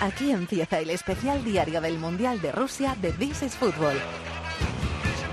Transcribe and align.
Aquí 0.00 0.30
empieza 0.30 0.78
el 0.78 0.90
especial 0.90 1.42
diario 1.44 1.80
del 1.80 1.98
Mundial 1.98 2.40
de 2.40 2.52
Rusia 2.52 2.96
de 3.02 3.10
This 3.10 3.42
is 3.42 3.56
Football. 3.56 3.96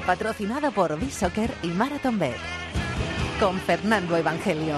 Patrocinado 0.07 0.71
por 0.71 0.99
B-Soccer 0.99 1.53
y 1.61 1.67
Marathon 1.67 2.17
Bet. 2.17 2.35
Con 3.39 3.59
Fernando 3.59 4.17
Evangelio. 4.17 4.77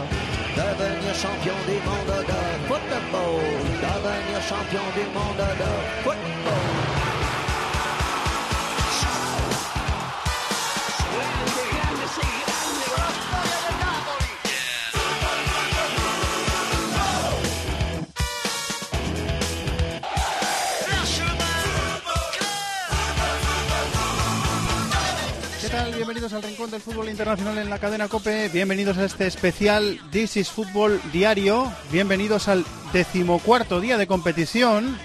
Bienvenidos 26.07 26.31
al 26.31 26.43
Rincón 26.43 26.71
del 26.71 26.79
Fútbol 26.79 27.09
Internacional 27.09 27.57
en 27.57 27.69
la 27.69 27.79
cadena 27.79 28.07
COPE. 28.07 28.47
Bienvenidos 28.47 28.97
a 28.97 29.03
este 29.03 29.27
especial 29.27 29.99
This 30.09 30.37
is 30.37 30.49
Fútbol 30.49 31.01
Diario. 31.11 31.69
Bienvenidos 31.91 32.47
al 32.47 32.63
decimocuarto 32.93 33.81
día 33.81 33.97
de 33.97 34.07
competición 34.07 34.97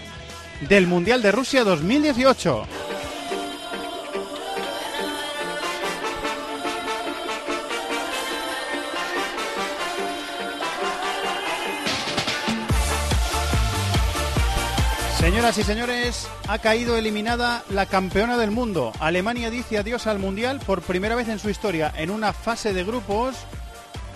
del 0.69 0.87
Mundial 0.87 1.21
de 1.21 1.33
Rusia 1.33 1.65
2018. 1.65 2.92
Señoras 15.23 15.57
y 15.57 15.63
señores, 15.63 16.27
ha 16.49 16.59
caído 16.59 16.97
eliminada 16.97 17.63
la 17.71 17.87
campeona 17.87 18.37
del 18.37 18.51
mundo. 18.51 18.93
Alemania 18.99 19.51
dice 19.51 19.79
adiós 19.79 20.09
al 20.09 20.19
Mundial 20.19 20.59
por 20.59 20.83
primera 20.83 21.15
vez 21.15 21.29
en 21.29 21.39
su 21.39 21.49
historia 21.49 21.93
en 21.97 22.11
una 22.11 22.33
fase 22.33 22.73
de 22.73 22.83
grupos. 22.83 23.37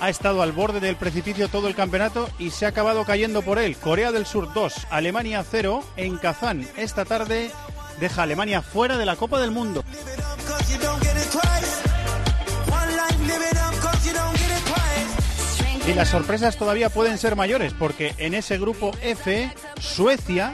Ha 0.00 0.10
estado 0.10 0.42
al 0.42 0.50
borde 0.50 0.80
del 0.80 0.96
precipicio 0.96 1.46
todo 1.46 1.68
el 1.68 1.76
campeonato 1.76 2.28
y 2.40 2.50
se 2.50 2.66
ha 2.66 2.70
acabado 2.70 3.04
cayendo 3.04 3.42
por 3.42 3.60
él. 3.60 3.76
Corea 3.76 4.10
del 4.10 4.26
Sur 4.26 4.52
2, 4.52 4.88
Alemania 4.90 5.44
0 5.48 5.84
en 5.96 6.16
Kazán. 6.18 6.66
Esta 6.76 7.04
tarde 7.04 7.52
deja 8.00 8.22
a 8.22 8.24
Alemania 8.24 8.60
fuera 8.60 8.98
de 8.98 9.06
la 9.06 9.14
Copa 9.14 9.40
del 9.40 9.52
Mundo. 9.52 9.84
Y 15.86 15.94
las 15.94 16.08
sorpresas 16.08 16.56
todavía 16.56 16.90
pueden 16.90 17.16
ser 17.16 17.36
mayores 17.36 17.72
porque 17.74 18.12
en 18.18 18.34
ese 18.34 18.58
grupo 18.58 18.90
F, 19.02 19.54
Suecia 19.78 20.52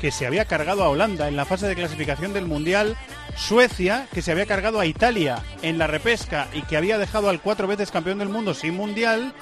que 0.00 0.10
se 0.10 0.26
había 0.26 0.46
cargado 0.46 0.82
a 0.82 0.88
Holanda 0.88 1.28
en 1.28 1.36
la 1.36 1.44
fase 1.44 1.66
de 1.66 1.76
clasificación 1.76 2.32
del 2.32 2.46
Mundial, 2.46 2.96
Suecia, 3.36 4.06
que 4.12 4.22
se 4.22 4.32
había 4.32 4.46
cargado 4.46 4.80
a 4.80 4.86
Italia 4.86 5.42
en 5.62 5.78
la 5.78 5.86
repesca 5.86 6.48
y 6.54 6.62
que 6.62 6.78
había 6.78 6.96
dejado 6.98 7.28
al 7.28 7.40
cuatro 7.40 7.66
veces 7.66 7.90
campeón 7.90 8.18
del 8.18 8.30
mundo 8.30 8.54
sin 8.54 8.74
Mundial, 8.74 9.34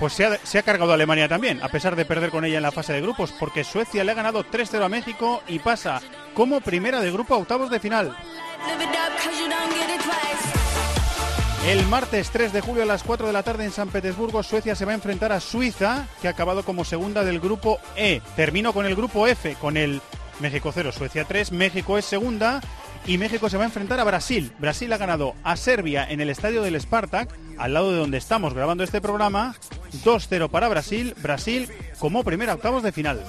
pues 0.00 0.14
se 0.14 0.24
ha, 0.24 0.38
se 0.38 0.58
ha 0.58 0.62
cargado 0.62 0.92
a 0.92 0.94
Alemania 0.94 1.28
también, 1.28 1.62
a 1.62 1.68
pesar 1.68 1.94
de 1.94 2.06
perder 2.06 2.30
con 2.30 2.44
ella 2.44 2.56
en 2.56 2.62
la 2.62 2.72
fase 2.72 2.94
de 2.94 3.02
grupos, 3.02 3.32
porque 3.38 3.64
Suecia 3.64 4.02
le 4.02 4.12
ha 4.12 4.14
ganado 4.14 4.44
3-0 4.44 4.82
a 4.82 4.88
México 4.88 5.42
y 5.46 5.58
pasa 5.58 6.00
como 6.34 6.60
primera 6.60 7.00
de 7.00 7.12
grupo 7.12 7.34
a 7.34 7.38
octavos 7.38 7.70
de 7.70 7.80
final. 7.80 8.16
El 11.66 11.84
martes 11.88 12.30
3 12.30 12.52
de 12.52 12.60
julio 12.60 12.84
a 12.84 12.86
las 12.86 13.02
4 13.02 13.26
de 13.26 13.32
la 13.32 13.42
tarde 13.42 13.64
en 13.64 13.72
San 13.72 13.88
Petersburgo, 13.88 14.44
Suecia 14.44 14.76
se 14.76 14.84
va 14.84 14.92
a 14.92 14.94
enfrentar 14.94 15.32
a 15.32 15.40
Suiza, 15.40 16.06
que 16.22 16.28
ha 16.28 16.30
acabado 16.30 16.64
como 16.64 16.84
segunda 16.84 17.24
del 17.24 17.40
grupo 17.40 17.80
E. 17.96 18.22
Termino 18.36 18.72
con 18.72 18.86
el 18.86 18.94
grupo 18.94 19.26
F, 19.26 19.56
con 19.60 19.76
el 19.76 20.00
México 20.38 20.70
0, 20.72 20.92
Suecia 20.92 21.24
3, 21.24 21.50
México 21.50 21.98
es 21.98 22.04
segunda 22.04 22.60
y 23.04 23.18
México 23.18 23.50
se 23.50 23.56
va 23.56 23.64
a 23.64 23.66
enfrentar 23.66 23.98
a 23.98 24.04
Brasil. 24.04 24.52
Brasil 24.60 24.92
ha 24.92 24.96
ganado 24.96 25.34
a 25.42 25.56
Serbia 25.56 26.06
en 26.08 26.20
el 26.20 26.30
estadio 26.30 26.62
del 26.62 26.80
Spartak, 26.80 27.30
al 27.58 27.74
lado 27.74 27.90
de 27.90 27.98
donde 27.98 28.18
estamos 28.18 28.54
grabando 28.54 28.84
este 28.84 29.00
programa. 29.00 29.56
2-0 30.04 30.48
para 30.48 30.68
Brasil, 30.68 31.16
Brasil 31.20 31.68
como 31.98 32.22
primera 32.22 32.54
octavos 32.54 32.84
de 32.84 32.92
final. 32.92 33.24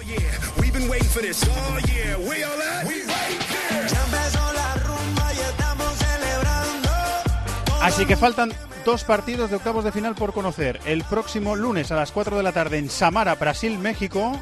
Así 7.81 8.05
que 8.05 8.17
faltan 8.17 8.51
dos 8.85 9.03
partidos 9.03 9.49
de 9.49 9.57
octavos 9.57 9.83
de 9.83 9.91
final 9.91 10.15
por 10.15 10.33
conocer. 10.33 10.79
El 10.85 11.03
próximo 11.03 11.55
lunes 11.55 11.91
a 11.91 11.95
las 11.95 12.11
4 12.11 12.38
de 12.38 12.43
la 12.43 12.51
tarde 12.51 12.77
en 12.77 12.89
Samara, 12.89 13.35
Brasil, 13.35 13.77
México. 13.77 14.38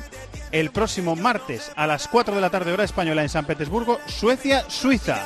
El 0.51 0.71
próximo 0.71 1.15
martes 1.15 1.71
a 1.75 1.85
las 1.87 2.07
4 2.07 2.35
de 2.35 2.41
la 2.41 2.49
tarde 2.49 2.71
hora 2.71 2.83
española 2.83 3.21
en 3.21 3.29
San 3.29 3.45
Petersburgo, 3.45 3.99
Suecia, 4.07 4.69
Suiza. 4.69 5.19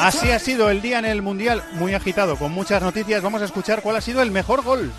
Así 0.00 0.30
ha 0.30 0.38
sido 0.38 0.70
el 0.70 0.82
día 0.82 0.98
en 0.98 1.06
el 1.06 1.22
Mundial, 1.22 1.64
muy 1.72 1.94
agitado, 1.94 2.36
con 2.36 2.52
muchas 2.52 2.82
noticias. 2.82 3.22
Vamos 3.22 3.40
a 3.42 3.46
escuchar 3.46 3.82
cuál 3.82 3.96
ha 3.96 4.00
sido 4.00 4.20
el 4.22 4.30
mejor 4.30 4.62
gol. 4.62 4.92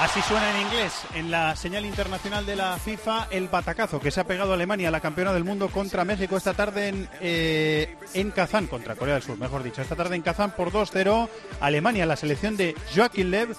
Así 0.00 0.22
suena 0.22 0.50
en 0.52 0.66
inglés, 0.66 0.92
en 1.14 1.30
la 1.30 1.56
señal 1.56 1.84
internacional 1.84 2.46
de 2.46 2.54
la 2.54 2.78
FIFA, 2.78 3.26
el 3.32 3.48
batacazo 3.48 3.98
que 3.98 4.12
se 4.12 4.20
ha 4.20 4.24
pegado 4.24 4.52
a 4.52 4.54
Alemania, 4.54 4.92
la 4.92 5.00
campeona 5.00 5.32
del 5.32 5.42
mundo, 5.42 5.68
contra 5.70 6.04
México 6.04 6.36
esta 6.36 6.54
tarde 6.54 6.88
en, 6.88 7.08
eh, 7.20 7.96
en 8.14 8.30
Kazán, 8.30 8.68
contra 8.68 8.94
Corea 8.94 9.14
del 9.14 9.24
Sur, 9.24 9.38
mejor 9.38 9.64
dicho. 9.64 9.82
Esta 9.82 9.96
tarde 9.96 10.14
en 10.14 10.22
Kazán 10.22 10.52
por 10.52 10.70
2-0. 10.70 11.28
Alemania, 11.60 12.06
la 12.06 12.16
selección 12.16 12.56
de 12.56 12.76
Joaquín 12.94 13.32
Lev, 13.32 13.56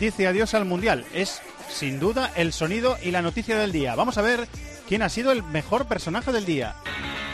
dice 0.00 0.26
adiós 0.26 0.54
al 0.54 0.64
Mundial. 0.64 1.04
Es, 1.12 1.42
sin 1.68 2.00
duda, 2.00 2.32
el 2.36 2.54
sonido 2.54 2.96
y 3.02 3.10
la 3.10 3.20
noticia 3.20 3.58
del 3.58 3.70
día. 3.70 3.94
Vamos 3.94 4.16
a 4.16 4.22
ver 4.22 4.48
quién 4.88 5.02
ha 5.02 5.08
sido 5.08 5.32
el 5.32 5.42
mejor 5.42 5.86
personaje 5.86 6.32
del 6.32 6.44
día. 6.44 6.74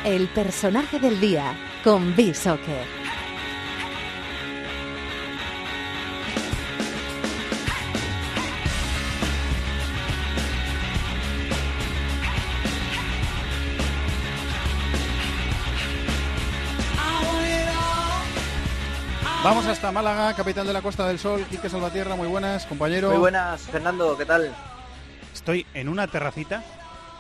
El 0.05 0.29
personaje 0.29 0.99
del 0.99 1.21
día 1.21 1.57
con 1.83 2.15
B-Soccer. 2.15 2.99
Vamos 19.45 19.67
hasta 19.67 19.91
Málaga, 19.93 20.35
capital 20.35 20.67
de 20.67 20.73
la 20.75 20.83
Costa 20.83 21.07
del 21.07 21.19
Sol, 21.19 21.45
Quique 21.49 21.71
Salvatierra, 21.71 22.17
muy 22.17 22.29
buenas, 22.29 22.67
compañero. 22.67 23.09
Muy 23.11 23.19
buenas, 23.19 23.63
Fernando, 23.63 24.15
¿qué 24.19 24.27
tal? 24.27 24.55
Estoy 25.33 25.65
en 25.73 25.89
una 25.89 26.07
terracita, 26.07 26.63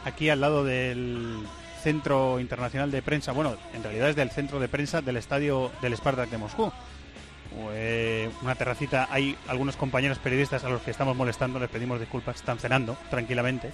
aquí 0.04 0.30
al 0.30 0.40
lado 0.40 0.64
del 0.64 1.46
Centro 1.82 2.40
Internacional 2.40 2.90
de 2.90 3.02
Prensa, 3.02 3.32
bueno, 3.32 3.56
en 3.72 3.82
realidad 3.82 4.10
es 4.10 4.16
del 4.16 4.30
Centro 4.30 4.60
de 4.60 4.68
Prensa 4.68 5.00
del 5.00 5.16
Estadio 5.16 5.70
del 5.80 5.96
Spartak 5.96 6.30
de 6.30 6.38
Moscú. 6.38 6.72
Eh, 7.72 8.30
una 8.42 8.54
terracita, 8.54 9.08
hay 9.10 9.36
algunos 9.48 9.76
compañeros 9.76 10.18
periodistas 10.18 10.64
a 10.64 10.68
los 10.68 10.82
que 10.82 10.90
estamos 10.90 11.16
molestando, 11.16 11.58
les 11.58 11.70
pedimos 11.70 11.98
disculpas, 11.98 12.36
están 12.36 12.58
cenando 12.58 12.96
tranquilamente. 13.10 13.72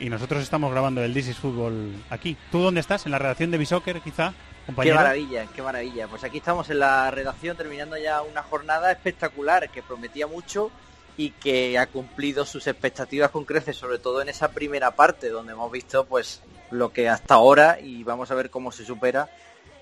Y 0.00 0.08
nosotros 0.08 0.42
estamos 0.42 0.72
grabando 0.72 1.02
el 1.04 1.14
This 1.14 1.28
is 1.28 1.36
Fútbol 1.36 1.92
aquí. 2.10 2.36
¿Tú 2.50 2.60
dónde 2.60 2.80
estás? 2.80 3.06
¿En 3.06 3.12
la 3.12 3.18
redacción 3.18 3.50
de 3.50 3.58
Bisoccer, 3.58 4.00
quizá? 4.00 4.32
Qué 4.66 4.94
maravilla, 4.94 5.46
qué 5.54 5.62
maravilla. 5.62 6.08
Pues 6.08 6.24
aquí 6.24 6.38
estamos 6.38 6.70
en 6.70 6.78
la 6.78 7.10
redacción 7.10 7.56
terminando 7.56 7.96
ya 7.96 8.22
una 8.22 8.42
jornada 8.42 8.90
espectacular 8.90 9.68
que 9.70 9.82
prometía 9.82 10.26
mucho 10.26 10.70
y 11.16 11.30
que 11.30 11.78
ha 11.78 11.86
cumplido 11.86 12.44
sus 12.46 12.66
expectativas 12.66 13.30
con 13.30 13.44
creces, 13.44 13.76
sobre 13.76 13.98
todo 13.98 14.22
en 14.22 14.28
esa 14.28 14.48
primera 14.52 14.92
parte 14.92 15.28
donde 15.28 15.52
hemos 15.52 15.70
visto 15.70 16.04
pues 16.06 16.40
lo 16.70 16.92
que 16.92 17.08
hasta 17.08 17.34
ahora 17.34 17.78
y 17.80 18.02
vamos 18.02 18.30
a 18.30 18.34
ver 18.34 18.50
cómo 18.50 18.72
se 18.72 18.84
supera 18.84 19.28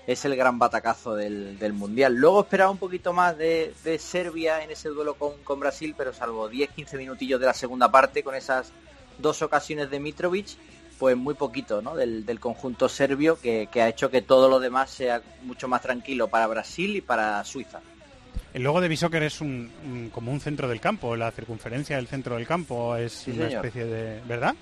es 0.07 0.25
el 0.25 0.35
gran 0.35 0.59
batacazo 0.59 1.15
del, 1.15 1.73
Mundial. 1.73 2.15
Luego 2.15 2.41
esperaba 2.41 2.71
un 2.71 2.77
poquito 2.77 3.13
más 3.13 3.37
de, 3.37 3.73
Serbia 3.99 4.63
en 4.63 4.71
ese 4.71 4.89
duelo 4.89 5.15
con, 5.15 5.37
con 5.43 5.59
Brasil, 5.59 5.93
pero 5.97 6.11
salvo 6.11 6.49
10-15 6.49 6.97
minutillos 6.97 7.39
de 7.39 7.45
la 7.45 7.53
segunda 7.53 7.89
parte 7.91 8.23
con 8.23 8.35
esas 8.35 8.71
dos 9.19 9.41
ocasiones 9.41 9.89
de 9.89 9.99
Mitrovic, 9.99 10.57
pues 11.01 11.17
muy 11.17 11.33
poquito 11.33 11.81
¿no? 11.81 11.95
del, 11.95 12.39
conjunto 12.39 12.87
serbio 12.89 13.39
que, 13.39 13.67
ha 13.75 13.87
hecho 13.87 14.11
que 14.11 14.21
todo 14.21 14.49
lo 14.49 14.59
demás 14.59 14.91
sea 14.91 15.21
mucho 15.41 15.67
más 15.67 15.81
tranquilo 15.81 16.27
para 16.27 16.47
Brasil 16.47 16.95
y 16.95 17.01
para 17.01 17.43
Suiza. 17.43 17.81
El 18.53 18.63
logo 18.63 18.81
de 18.81 18.87
Bishoker 18.87 19.23
es 19.23 19.39
un, 19.39 20.09
como 20.13 20.31
un 20.31 20.39
centro 20.39 20.67
del 20.67 20.81
campo, 20.81 21.15
la 21.15 21.31
circunferencia 21.31 21.95
del 21.95 22.07
centro 22.07 22.35
del 22.35 22.45
campo 22.45 22.95
es 22.97 23.27
una 23.27 23.47
especie 23.47 23.85
de, 23.85 24.21
¿verdad? 24.27 24.55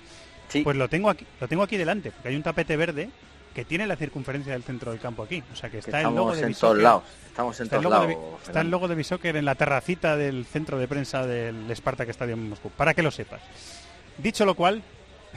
Sí. 0.48 0.62
Pues 0.62 0.76
lo 0.76 0.88
tengo 0.88 1.10
aquí, 1.10 1.26
lo 1.40 1.48
tengo 1.48 1.62
aquí 1.62 1.76
delante, 1.76 2.10
porque 2.10 2.28
hay 2.28 2.36
un 2.36 2.42
tapete 2.42 2.76
verde 2.76 3.10
que 3.54 3.64
tiene 3.64 3.86
la 3.86 3.96
circunferencia 3.96 4.52
del 4.52 4.62
centro 4.62 4.92
del 4.92 5.00
campo 5.00 5.22
aquí. 5.22 5.42
O 5.52 5.56
sea 5.56 5.70
que 5.70 5.78
está 5.78 6.00
el 6.00 6.14
logo 6.14 6.34
de 6.34 6.42
en 6.46 6.54
todos 6.54 6.78
lados. 6.78 7.02
Estamos 7.26 7.58
en 7.60 7.64
Está 7.64 7.80
todos 7.80 8.06
de, 8.06 8.14
lados. 8.14 8.40
Está 8.46 8.60
el 8.60 8.70
logo 8.70 8.88
de 8.88 8.94
Bishoker 8.94 9.36
en 9.36 9.44
la 9.44 9.54
terracita 9.54 10.16
del 10.16 10.44
centro 10.46 10.78
de 10.78 10.86
prensa 10.86 11.26
del 11.26 11.74
Spartak 11.74 12.08
Stadium 12.10 12.40
en 12.40 12.50
Moscú, 12.50 12.70
para 12.70 12.94
que 12.94 13.02
lo 13.02 13.10
sepas. 13.10 13.40
Dicho 14.18 14.44
lo 14.44 14.54
cual, 14.54 14.82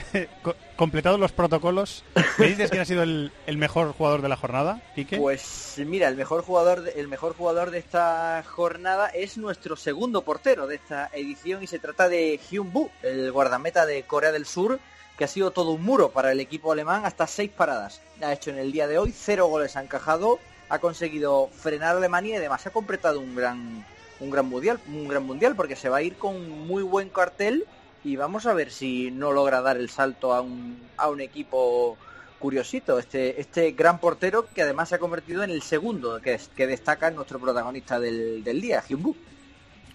completados 0.76 1.20
los 1.20 1.32
protocolos, 1.32 2.04
¿me 2.38 2.46
dices 2.46 2.70
quién 2.70 2.82
ha 2.82 2.84
sido 2.84 3.02
el, 3.02 3.32
el 3.46 3.56
mejor 3.56 3.92
jugador 3.92 4.22
de 4.22 4.28
la 4.28 4.36
jornada? 4.36 4.82
Pues 5.18 5.74
mira, 5.78 6.08
el 6.08 6.16
mejor 6.16 6.42
jugador 6.42 6.82
de, 6.82 6.92
el 6.92 7.08
mejor 7.08 7.34
jugador 7.34 7.70
de 7.70 7.78
esta 7.78 8.42
jornada 8.46 9.08
es 9.08 9.38
nuestro 9.38 9.76
segundo 9.76 10.22
portero 10.22 10.66
de 10.66 10.76
esta 10.76 11.10
edición 11.12 11.62
y 11.62 11.66
se 11.66 11.78
trata 11.78 12.08
de 12.08 12.40
Hyun 12.50 12.72
Bu, 12.72 12.90
el 13.02 13.30
guardameta 13.32 13.86
de 13.86 14.02
Corea 14.02 14.32
del 14.32 14.46
Sur, 14.46 14.80
que 15.16 15.24
ha 15.24 15.28
sido 15.28 15.52
todo 15.52 15.70
un 15.70 15.82
muro 15.82 16.10
para 16.10 16.32
el 16.32 16.40
equipo 16.40 16.72
alemán 16.72 17.04
hasta 17.04 17.26
seis 17.26 17.50
paradas. 17.50 18.00
Ha 18.20 18.32
hecho 18.32 18.50
en 18.50 18.58
el 18.58 18.72
día 18.72 18.88
de 18.88 18.98
hoy 18.98 19.12
cero 19.16 19.46
goles 19.46 19.76
ha 19.76 19.82
encajado, 19.82 20.38
ha 20.68 20.78
conseguido 20.78 21.48
frenar 21.52 21.94
a 21.94 21.98
Alemania 21.98 22.34
y 22.34 22.38
además 22.38 22.66
ha 22.66 22.70
completado 22.70 23.20
un 23.20 23.34
gran 23.34 23.86
un 24.20 24.30
gran 24.30 24.46
mundial, 24.46 24.80
un 24.88 25.08
gran 25.08 25.24
mundial 25.24 25.56
porque 25.56 25.76
se 25.76 25.88
va 25.88 25.98
a 25.98 26.02
ir 26.02 26.16
con 26.16 26.48
muy 26.66 26.82
buen 26.82 27.08
cartel 27.08 27.66
y 28.04 28.16
vamos 28.16 28.46
a 28.46 28.52
ver 28.52 28.70
si 28.70 29.10
no 29.10 29.32
logra 29.32 29.62
dar 29.62 29.78
el 29.78 29.88
salto 29.88 30.34
a 30.34 30.42
un, 30.42 30.78
a 30.96 31.08
un 31.08 31.20
equipo 31.22 31.96
curiosito, 32.38 32.98
este, 32.98 33.40
este 33.40 33.72
gran 33.72 33.98
portero 33.98 34.46
que 34.54 34.62
además 34.62 34.90
se 34.90 34.96
ha 34.96 34.98
convertido 34.98 35.42
en 35.42 35.50
el 35.50 35.62
segundo 35.62 36.20
que, 36.20 36.38
que 36.54 36.66
destaca 36.66 37.10
nuestro 37.10 37.40
protagonista 37.40 37.98
del, 37.98 38.44
del 38.44 38.60
día, 38.60 38.82
Hyun-bu. 38.86 39.16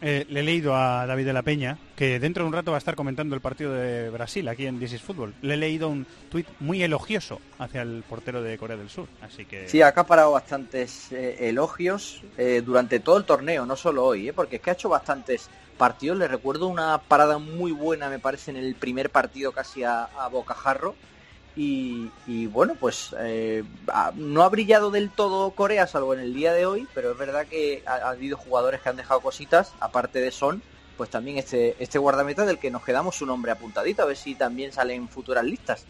Eh, 0.01 0.25
le 0.30 0.40
he 0.40 0.44
leído 0.44 0.75
a 0.75 1.06
David 1.06 1.25
de 1.25 1.34
la 1.34 1.42
Peña 1.42 1.78
que 1.98 2.19
dentro 2.19 2.44
de 2.44 2.48
un 2.48 2.54
rato 2.54 2.72
va 2.72 2.78
a 2.78 2.80
estar 2.80 2.96
comentando 2.96 3.36
el 3.36 3.42
partido 3.42 3.74
de 3.74 4.10
Brasil 4.10 4.48
aquí 4.48 4.66
en 4.66 4.80
This 4.80 4.94
is 4.94 5.01
Football. 5.01 5.34
Le 5.42 5.56
he 5.56 5.57
leído 5.57 5.90
un 5.90 6.06
tuit 6.31 6.48
muy 6.62 6.81
elogioso 6.81 7.42
hacia 7.57 7.81
el 7.81 8.04
portero 8.07 8.42
de 8.42 8.57
Corea 8.57 8.78
del 8.78 8.90
Sur, 8.90 9.07
así 9.22 9.44
que 9.44 9.68
Sí, 9.68 9.81
ha 9.81 9.88
acaparado 9.88 10.31
bastantes 10.31 11.12
eh, 11.12 11.50
elogios 11.50 12.22
eh, 12.38 12.62
durante 12.66 13.01
todo 13.01 13.18
el 13.18 13.25
torneo, 13.25 13.66
no 13.66 13.75
solo 13.75 14.06
hoy, 14.06 14.31
porque 14.31 14.56
es 14.57 14.62
que 14.62 14.69
ha 14.69 14.74
hecho 14.74 14.88
bastantes 14.88 15.50
partidos. 15.78 16.18
Le 16.18 16.30
recuerdo 16.30 16.68
una 16.68 16.98
parada 17.00 17.38
muy 17.38 17.74
buena, 17.74 18.10
me 18.10 18.19
parece, 18.19 18.51
en 18.51 18.57
el 18.57 18.75
primer 18.75 19.10
partido 19.10 19.51
casi 19.51 19.84
a, 19.84 20.04
a 20.06 20.30
bocajarro. 20.30 20.96
Y, 21.61 22.09
y 22.25 22.47
bueno, 22.47 22.75
pues 22.79 23.13
eh, 23.19 23.65
no 24.15 24.44
ha 24.44 24.50
brillado 24.50 24.91
del 24.91 25.09
todo 25.09 25.51
Corea, 25.51 25.88
salvo 25.88 26.13
en 26.13 26.21
el 26.21 26.33
día 26.33 26.53
de 26.53 26.65
hoy, 26.65 26.88
pero 26.94 27.11
es 27.11 27.17
verdad 27.17 27.47
que 27.47 27.83
ha, 27.85 27.95
ha 27.95 28.09
habido 28.11 28.38
jugadores 28.38 28.79
que 28.79 28.88
han 28.88 28.95
dejado 28.95 29.19
cositas, 29.19 29.73
aparte 29.81 30.21
de 30.21 30.31
Son, 30.31 30.63
pues 30.95 31.09
también 31.09 31.38
este, 31.38 31.75
este 31.77 32.00
guardameta 32.00 32.45
del 32.45 32.59
que 32.59 32.71
nos 32.71 32.85
quedamos 32.85 33.17
su 33.17 33.25
nombre 33.25 33.51
apuntadito, 33.51 34.03
a 34.03 34.06
ver 34.06 34.15
si 34.15 34.35
también 34.35 34.71
sale 34.71 34.94
en 34.95 35.09
futuras 35.09 35.44
listas. 35.44 35.83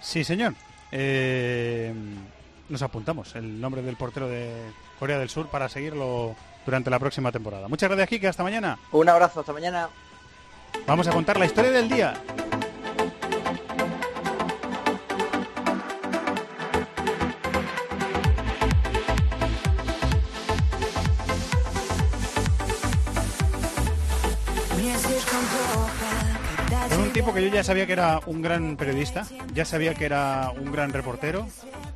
Sí, 0.00 0.24
señor. 0.24 0.54
Eh, 0.90 1.92
nos 2.70 2.80
apuntamos 2.80 3.36
el 3.36 3.60
nombre 3.60 3.82
del 3.82 3.96
portero 3.96 4.26
de 4.26 4.50
Corea 4.98 5.18
del 5.18 5.28
Sur 5.28 5.48
para 5.48 5.68
seguirlo 5.68 6.34
durante 6.64 6.88
la 6.88 6.98
próxima 6.98 7.30
temporada. 7.30 7.68
Muchas 7.68 7.90
gracias, 7.90 8.08
Kike. 8.08 8.28
Hasta 8.28 8.42
mañana. 8.42 8.78
Un 8.90 9.06
abrazo, 9.06 9.40
hasta 9.40 9.52
mañana. 9.52 9.90
Vamos 10.86 11.06
a 11.08 11.10
contar 11.10 11.38
la 11.38 11.44
historia 11.44 11.72
del 11.72 11.90
día. 11.90 12.14
Con 26.70 27.00
un 27.00 27.12
tipo 27.12 27.34
que 27.34 27.42
yo 27.42 27.48
ya 27.48 27.64
sabía 27.64 27.84
que 27.84 27.92
era 27.92 28.20
un 28.26 28.42
gran 28.42 28.76
periodista, 28.76 29.26
ya 29.52 29.64
sabía 29.64 29.94
que 29.94 30.04
era 30.04 30.52
un 30.56 30.70
gran 30.70 30.92
reportero, 30.92 31.48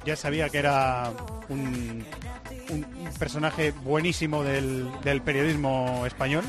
ya 0.04 0.16
sabía 0.16 0.48
que 0.48 0.58
era 0.58 1.12
un, 1.48 2.04
personaje 3.18 3.70
buenísimo 3.70 4.42
del, 4.42 4.90
del 5.04 5.22
periodismo 5.22 6.04
español 6.06 6.44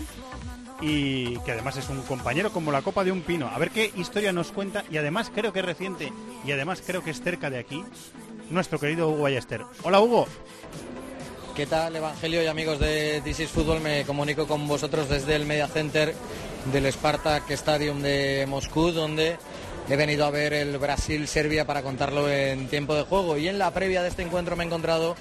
y 0.81 1.37
que 1.39 1.51
además 1.51 1.77
es 1.77 1.87
un 1.89 2.01
compañero 2.01 2.51
como 2.51 2.71
la 2.71 2.81
copa 2.81 3.03
de 3.03 3.11
un 3.11 3.21
pino. 3.21 3.47
A 3.47 3.59
ver 3.59 3.69
qué 3.69 3.91
historia 3.95 4.31
nos 4.31 4.51
cuenta 4.51 4.83
y 4.89 4.97
además 4.97 5.31
creo 5.33 5.53
que 5.53 5.59
es 5.59 5.65
reciente 5.65 6.11
y 6.43 6.51
además 6.51 6.81
creo 6.85 7.03
que 7.03 7.11
es 7.11 7.21
cerca 7.21 7.51
de 7.51 7.59
aquí 7.59 7.83
nuestro 8.49 8.79
querido 8.79 9.09
Hugo 9.09 9.23
Ballester. 9.23 9.61
Hola 9.83 9.99
Hugo. 9.99 10.27
¿Qué 11.55 11.67
tal, 11.67 11.95
Evangelio 11.95 12.43
y 12.43 12.47
amigos 12.47 12.79
de 12.79 13.21
This 13.23 13.41
is 13.41 13.49
Fútbol? 13.49 13.79
Me 13.81 14.03
comunico 14.03 14.47
con 14.47 14.67
vosotros 14.67 15.07
desde 15.07 15.35
el 15.35 15.45
Media 15.45 15.67
Center 15.67 16.13
del 16.65 16.91
Spartak 16.91 17.49
Stadium 17.51 18.01
de 18.01 18.45
Moscú, 18.47 18.91
donde 18.91 19.37
he 19.89 19.95
venido 19.95 20.25
a 20.25 20.31
ver 20.31 20.53
el 20.53 20.77
Brasil-Serbia 20.77 21.65
para 21.65 21.83
contarlo 21.83 22.29
en 22.29 22.67
tiempo 22.67 22.95
de 22.95 23.03
juego. 23.03 23.37
Y 23.37 23.47
en 23.47 23.59
la 23.59 23.71
previa 23.71 24.01
de 24.01 24.09
este 24.09 24.23
encuentro 24.23 24.55
me 24.55 24.63
he 24.63 24.67
encontrado 24.67 25.15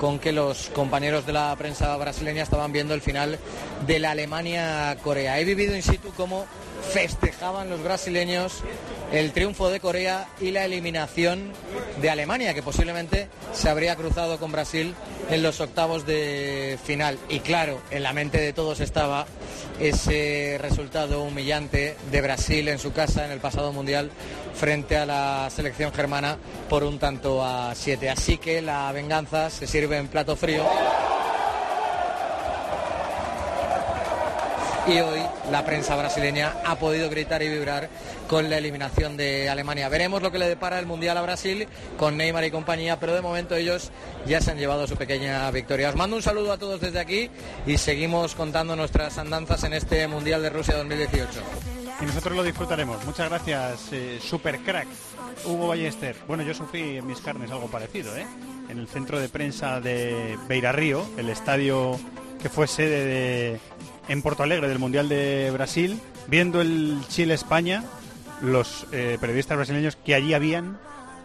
con 0.00 0.18
que 0.18 0.32
los 0.32 0.68
compañeros 0.70 1.26
de 1.26 1.32
la 1.32 1.54
prensa 1.56 1.96
brasileña 1.96 2.42
estaban 2.42 2.72
viendo 2.72 2.94
el 2.94 3.00
final 3.00 3.38
de 3.86 3.98
la 3.98 4.12
Alemania-Corea. 4.12 5.40
He 5.40 5.44
vivido 5.44 5.74
in 5.74 5.82
situ 5.82 6.12
cómo 6.16 6.46
festejaban 6.92 7.70
los 7.70 7.82
brasileños 7.82 8.62
el 9.12 9.32
triunfo 9.32 9.70
de 9.70 9.80
Corea 9.80 10.28
y 10.40 10.50
la 10.50 10.64
eliminación 10.64 11.52
de 12.00 12.10
Alemania, 12.10 12.54
que 12.54 12.62
posiblemente 12.62 13.28
se 13.52 13.68
habría 13.68 13.96
cruzado 13.96 14.38
con 14.38 14.52
Brasil 14.52 14.94
en 15.30 15.42
los 15.42 15.60
octavos 15.60 16.06
de 16.06 16.78
final. 16.84 17.18
Y 17.28 17.40
claro, 17.40 17.80
en 17.90 18.02
la 18.02 18.12
mente 18.12 18.38
de 18.38 18.52
todos 18.52 18.80
estaba 18.80 19.26
ese 19.80 20.58
resultado 20.60 21.22
humillante 21.22 21.96
de 22.10 22.20
Brasil 22.20 22.68
en 22.68 22.78
su 22.78 22.92
casa 22.92 23.24
en 23.24 23.30
el 23.30 23.40
pasado 23.40 23.72
Mundial 23.72 24.10
frente 24.54 24.96
a 24.96 25.06
la 25.06 25.48
selección 25.54 25.92
germana 25.92 26.36
por 26.68 26.84
un 26.84 26.98
tanto 26.98 27.44
a 27.44 27.74
siete. 27.74 28.10
Así 28.10 28.38
que 28.38 28.60
la 28.60 28.90
venganza 28.92 29.50
se 29.50 29.66
sirve 29.66 29.96
en 29.96 30.08
plato 30.08 30.36
frío. 30.36 30.64
y 34.88 35.00
hoy 35.00 35.20
la 35.50 35.64
prensa 35.64 35.96
brasileña 35.96 36.54
ha 36.64 36.76
podido 36.76 37.08
gritar 37.08 37.42
y 37.42 37.48
vibrar 37.48 37.88
con 38.28 38.50
la 38.50 38.58
eliminación 38.58 39.16
de 39.16 39.48
Alemania. 39.48 39.88
Veremos 39.88 40.22
lo 40.22 40.30
que 40.30 40.38
le 40.38 40.48
depara 40.48 40.78
el 40.78 40.86
Mundial 40.86 41.16
a 41.16 41.22
Brasil 41.22 41.66
con 41.96 42.16
Neymar 42.16 42.44
y 42.44 42.50
compañía, 42.50 42.98
pero 42.98 43.14
de 43.14 43.22
momento 43.22 43.56
ellos 43.56 43.90
ya 44.26 44.40
se 44.40 44.50
han 44.50 44.58
llevado 44.58 44.86
su 44.86 44.96
pequeña 44.96 45.50
victoria. 45.50 45.88
Os 45.88 45.96
mando 45.96 46.16
un 46.16 46.22
saludo 46.22 46.52
a 46.52 46.58
todos 46.58 46.80
desde 46.80 47.00
aquí 47.00 47.30
y 47.66 47.78
seguimos 47.78 48.34
contando 48.34 48.76
nuestras 48.76 49.16
andanzas 49.18 49.64
en 49.64 49.72
este 49.72 50.06
Mundial 50.06 50.42
de 50.42 50.50
Rusia 50.50 50.76
2018. 50.76 51.40
Y 52.00 52.04
nosotros 52.04 52.36
lo 52.36 52.44
disfrutaremos. 52.44 53.04
Muchas 53.04 53.28
gracias, 53.28 53.92
eh, 53.92 54.18
super 54.22 54.60
crack, 54.60 54.86
Hugo 55.44 55.68
Ballester. 55.68 56.14
Bueno, 56.28 56.42
yo 56.44 56.54
sufrí 56.54 56.98
en 56.98 57.06
mis 57.06 57.20
carnes 57.20 57.50
algo 57.50 57.66
parecido, 57.68 58.16
¿eh? 58.16 58.26
En 58.68 58.78
el 58.78 58.86
centro 58.86 59.18
de 59.18 59.28
prensa 59.28 59.80
de 59.80 60.38
Beirarrío, 60.46 61.04
el 61.16 61.28
estadio 61.28 61.98
que 62.40 62.48
fue 62.48 62.68
sede 62.68 63.04
de, 63.04 63.60
en 64.08 64.22
Porto 64.22 64.42
Alegre 64.42 64.68
del 64.68 64.78
Mundial 64.78 65.08
de 65.08 65.50
Brasil, 65.52 66.00
viendo 66.26 66.60
el 66.60 66.98
Chile-España, 67.08 67.84
los 68.42 68.86
eh, 68.92 69.18
periodistas 69.20 69.56
brasileños 69.56 69.96
que 69.96 70.14
allí 70.14 70.34
habían 70.34 70.78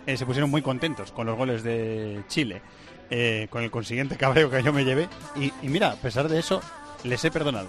eh, 0.05 0.17
se 0.17 0.25
pusieron 0.25 0.49
muy 0.49 0.61
contentos 0.61 1.11
con 1.11 1.25
los 1.25 1.37
goles 1.37 1.63
de 1.63 2.23
Chile, 2.27 2.61
eh, 3.09 3.47
con 3.49 3.63
el 3.63 3.71
consiguiente 3.71 4.17
cabreo 4.17 4.49
que 4.49 4.61
yo 4.61 4.73
me 4.73 4.83
llevé. 4.83 5.07
Y, 5.35 5.51
mira, 5.69 5.91
a 5.91 5.95
pesar 5.95 6.27
de 6.27 6.39
eso, 6.39 6.61
les 7.03 7.23
he 7.23 7.31
perdonado 7.31 7.67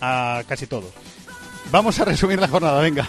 a 0.00 0.42
casi 0.48 0.66
todos. 0.66 0.90
Vamos 1.70 1.98
a 2.00 2.04
resumir 2.04 2.40
la 2.40 2.48
jornada, 2.48 2.80
venga. 2.80 3.08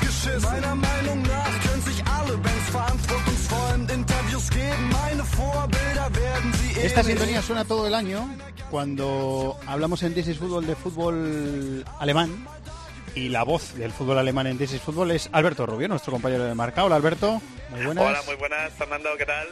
Day 0.00 0.08
ist 0.08 0.24
geschissen. 0.24 0.42
Meiner 0.42 0.74
Meinung 0.74 1.22
nach 1.22 1.60
können 1.62 1.82
sich 1.82 2.04
alle 2.06 2.36
Bands 2.36 2.70
verantwortungsvoll 2.70 3.74
in 3.74 3.88
Interviews 3.88 4.50
geben. 4.50 4.90
Meine 4.90 5.24
Vorbilder 5.24 6.14
werden 6.14 6.52
sie 6.54 6.80
Esta 6.80 7.02
sintonía 7.02 7.42
suena 7.42 7.64
todo 7.64 7.86
el 7.86 7.94
año 7.94 8.28
cuando 8.70 9.58
hablamos 9.66 10.02
en 10.02 10.14
This 10.14 10.28
is 10.28 10.38
Fútbol 10.38 10.66
de 10.66 10.74
fútbol 10.74 11.84
alemán 11.98 12.46
y 13.14 13.28
la 13.28 13.44
voz 13.44 13.74
del 13.74 13.92
fútbol 13.92 14.18
alemán 14.18 14.46
en 14.46 14.58
This 14.58 14.74
is 14.74 14.80
Fútbol 14.80 15.10
es 15.12 15.28
Alberto 15.32 15.66
Rubio, 15.66 15.88
nuestro 15.88 16.12
compañero 16.12 16.44
de 16.44 16.54
marca. 16.54 16.84
Hola 16.84 16.96
Alberto, 16.96 17.40
muy 17.70 17.84
buenas. 17.84 18.04
Hola, 18.04 18.22
muy 18.26 18.36
buenas, 18.36 18.72
Fernando, 18.72 19.10
¿qué 19.18 19.26
tal? 19.26 19.46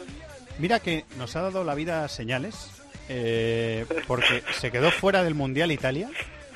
Mira 0.58 0.80
que 0.80 1.04
nos 1.16 1.34
ha 1.36 1.42
dado 1.42 1.64
la 1.64 1.74
vida 1.74 2.08
señales 2.08 2.70
eh, 3.08 3.86
porque 4.06 4.42
se 4.58 4.70
quedó 4.70 4.90
fuera 4.90 5.22
del 5.22 5.34
Mundial 5.34 5.72
Italia, 5.72 6.10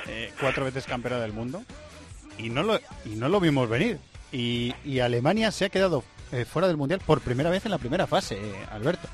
eh, 0.08 0.32
cuatro 0.40 0.64
veces 0.64 0.84
campeona 0.84 1.18
del 1.18 1.32
mundo, 1.32 1.62
y 2.38 2.50
no 2.50 2.62
lo, 2.62 2.78
y 3.04 3.10
no 3.16 3.28
lo 3.28 3.40
vimos 3.40 3.68
venir. 3.68 3.98
Y, 4.32 4.74
y 4.84 5.00
Alemania 5.00 5.50
se 5.50 5.66
ha 5.66 5.68
quedado 5.68 6.04
eh, 6.32 6.44
fuera 6.44 6.68
del 6.68 6.76
Mundial 6.76 7.00
por 7.04 7.20
primera 7.20 7.50
vez 7.50 7.64
en 7.64 7.70
la 7.70 7.78
primera 7.78 8.06
fase, 8.06 8.34
eh, 8.36 8.54
Alberto. 8.70 9.08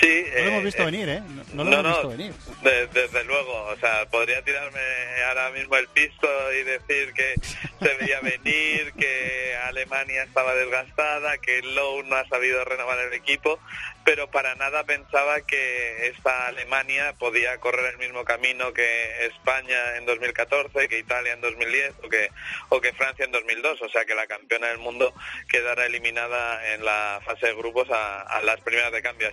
Sí, 0.00 0.24
No 0.28 0.34
lo 0.34 0.36
eh, 0.38 0.48
hemos 0.48 0.64
visto 0.64 0.82
eh, 0.82 0.84
venir, 0.86 1.08
¿eh? 1.08 1.22
No, 1.54 1.64
no 1.64 1.70
lo 1.70 1.78
hemos 1.80 1.92
visto 1.92 2.08
venir. 2.10 2.32
de- 2.62 2.86
desde 2.88 3.24
luego, 3.24 3.52
o 3.68 3.76
sea, 3.78 4.04
podría 4.06 4.42
tirarme 4.42 4.80
ahora 5.28 5.50
mismo 5.50 5.76
el 5.76 5.88
pisto 5.88 6.28
y 6.52 6.62
decir 6.64 7.12
que 7.14 7.34
se 7.80 7.94
veía 7.94 8.20
venir, 8.20 8.92
que 8.98 9.56
Alemania 9.64 10.22
estaba 10.24 10.54
desgastada, 10.54 11.38
que 11.38 11.62
Lowe 11.62 12.02
no 12.04 12.16
ha 12.16 12.28
sabido 12.28 12.64
renovar 12.64 12.98
el 12.98 13.14
equipo, 13.14 13.58
pero 14.04 14.30
para 14.30 14.54
nada 14.54 14.84
pensaba 14.84 15.40
que 15.40 16.08
esta 16.08 16.46
Alemania 16.48 17.14
podía 17.18 17.56
correr 17.58 17.92
el 17.94 17.98
mismo 17.98 18.24
camino 18.24 18.72
que 18.72 19.26
España 19.26 19.96
en 19.96 20.04
2014, 20.06 20.88
que 20.88 20.98
Italia 20.98 21.32
en 21.32 21.40
2010 21.40 21.94
o 22.04 22.08
que, 22.08 22.28
o 22.68 22.80
que 22.80 22.92
Francia 22.92 23.24
en 23.24 23.32
2002, 23.32 23.80
o 23.82 23.88
sea 23.88 24.04
que 24.04 24.14
la 24.14 24.26
campeona 24.26 24.68
del 24.68 24.78
mundo 24.78 25.12
quedara 25.48 25.86
eliminada 25.86 26.74
en 26.74 26.84
la 26.84 27.20
fase 27.24 27.46
de 27.46 27.54
grupos 27.54 27.90
a, 27.90 28.20
a 28.22 28.42
las 28.42 28.60
primeras 28.60 28.92
de 28.92 29.02
cambio. 29.02 29.28
Ha 29.28 29.32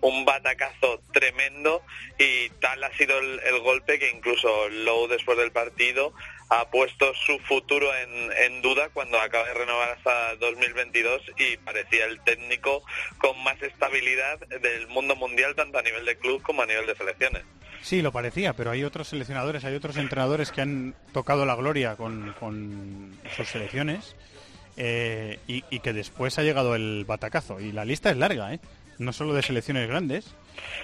un 0.00 0.24
batacazo 0.24 1.00
tremendo 1.12 1.82
y 2.18 2.48
tal 2.60 2.82
ha 2.84 2.92
sido 2.96 3.18
el, 3.18 3.60
golpe 3.60 3.98
que 3.98 4.10
incluso 4.10 4.68
Lowe 4.68 5.08
después 5.08 5.38
del 5.38 5.52
partido 5.52 6.12
ha 6.48 6.70
puesto 6.70 7.12
su 7.14 7.38
futuro 7.40 7.88
en, 7.94 8.62
duda 8.62 8.90
cuando 8.92 9.20
acaba 9.20 9.46
de 9.48 9.54
renovar 9.54 9.90
hasta 9.90 10.36
2022 10.36 11.22
y 11.38 11.56
parecía 11.58 12.04
el 12.04 12.20
técnico 12.20 12.82
con 13.18 13.42
más 13.42 13.60
estabilidad 13.62 14.38
del 14.38 14.86
mundo 14.88 15.16
mundial 15.16 15.54
tanto 15.54 15.78
a 15.78 15.82
nivel 15.82 16.04
de 16.04 16.16
club 16.16 16.42
como 16.42 16.62
a 16.62 16.66
nivel 16.66 16.86
de 16.86 16.94
selecciones. 16.94 17.42
Sí, 17.82 18.02
lo 18.02 18.12
parecía, 18.12 18.52
pero 18.52 18.70
hay 18.70 18.84
otros 18.84 19.08
seleccionadores, 19.08 19.64
hay 19.64 19.74
otros 19.74 19.96
entrenadores 19.96 20.50
que 20.50 20.60
han 20.60 20.94
tocado 21.12 21.44
la 21.46 21.54
gloria 21.54 21.96
con, 21.96 22.34
con 22.38 23.16
sus 23.36 23.48
selecciones 23.48 24.16
eh, 24.76 25.38
y, 25.46 25.64
y, 25.70 25.80
que 25.80 25.92
después 25.92 26.38
ha 26.38 26.42
llegado 26.42 26.74
el 26.74 27.04
batacazo. 27.06 27.60
Y 27.60 27.72
la 27.72 27.84
lista 27.84 28.10
es 28.10 28.16
larga, 28.16 28.52
¿eh? 28.54 28.60
No 28.98 29.12
solo 29.12 29.34
de 29.34 29.42
selecciones 29.42 29.88
grandes, 29.88 30.34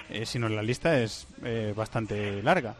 eh, 0.09 0.25
sino 0.25 0.49
la 0.49 0.61
lista 0.61 0.99
es 0.99 1.27
eh, 1.43 1.73
bastante 1.75 2.41
larga. 2.43 2.75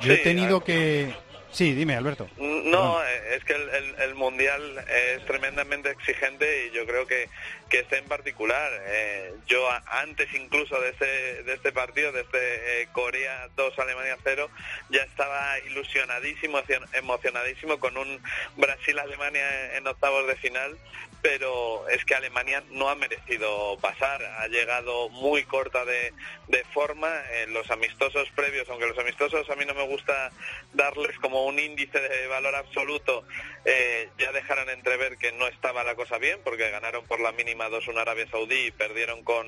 Yo 0.00 0.02
sí, 0.02 0.10
he 0.12 0.16
tenido 0.18 0.64
que 0.64 1.12
Sí, 1.52 1.74
dime, 1.74 1.94
Alberto. 1.94 2.28
No, 2.38 2.96
Perdón. 2.96 3.02
es 3.30 3.44
que 3.44 3.52
el, 3.52 3.68
el, 3.68 3.94
el, 4.00 4.14
Mundial 4.14 4.62
es 4.88 5.24
tremendamente 5.26 5.90
exigente 5.90 6.66
y 6.66 6.74
yo 6.74 6.86
creo 6.86 7.06
que, 7.06 7.28
que 7.68 7.80
este 7.80 7.98
en 7.98 8.06
particular, 8.06 8.72
eh, 8.86 9.34
yo 9.46 9.68
antes 9.86 10.32
incluso 10.32 10.80
de 10.80 10.88
este, 10.88 11.42
de 11.42 11.52
este 11.52 11.70
partido, 11.70 12.10
de 12.10 12.22
este 12.22 12.82
eh, 12.82 12.88
Corea 12.92 13.50
2, 13.54 13.78
Alemania 13.78 14.16
0, 14.24 14.48
ya 14.88 15.02
estaba 15.02 15.58
ilusionadísimo, 15.66 16.58
emocionadísimo 16.94 17.78
con 17.78 17.98
un 17.98 18.22
Brasil-Alemania 18.56 19.76
en 19.76 19.86
octavos 19.86 20.26
de 20.26 20.36
final, 20.36 20.78
pero 21.22 21.88
es 21.88 22.04
que 22.04 22.16
Alemania 22.16 22.64
no 22.70 22.88
ha 22.88 22.96
merecido 22.96 23.78
pasar, 23.80 24.22
ha 24.24 24.48
llegado 24.48 25.08
muy 25.08 25.44
corta 25.44 25.84
de, 25.84 26.12
de 26.48 26.64
forma 26.74 27.10
en 27.42 27.54
los 27.54 27.70
amistosos 27.70 28.28
previos, 28.34 28.68
aunque 28.68 28.88
los 28.88 28.98
amistosos 28.98 29.48
a 29.48 29.54
mí 29.54 29.64
no 29.64 29.74
me 29.74 29.86
gusta 29.86 30.32
darles 30.72 31.16
como 31.20 31.46
un 31.46 31.60
índice 31.60 32.00
de 32.00 32.26
valor 32.26 32.56
absoluto, 32.56 33.24
eh, 33.64 34.10
ya 34.18 34.32
dejaron 34.32 34.68
entrever 34.68 35.16
que 35.16 35.30
no 35.30 35.46
estaba 35.46 35.84
la 35.84 35.94
cosa 35.94 36.18
bien, 36.18 36.40
porque 36.42 36.70
ganaron 36.70 37.06
por 37.06 37.20
la 37.20 37.30
mínima 37.30 37.68
2-1 37.68 38.00
Arabia 38.00 38.28
Saudí 38.28 38.66
y 38.66 38.70
perdieron 38.72 39.22
con, 39.22 39.46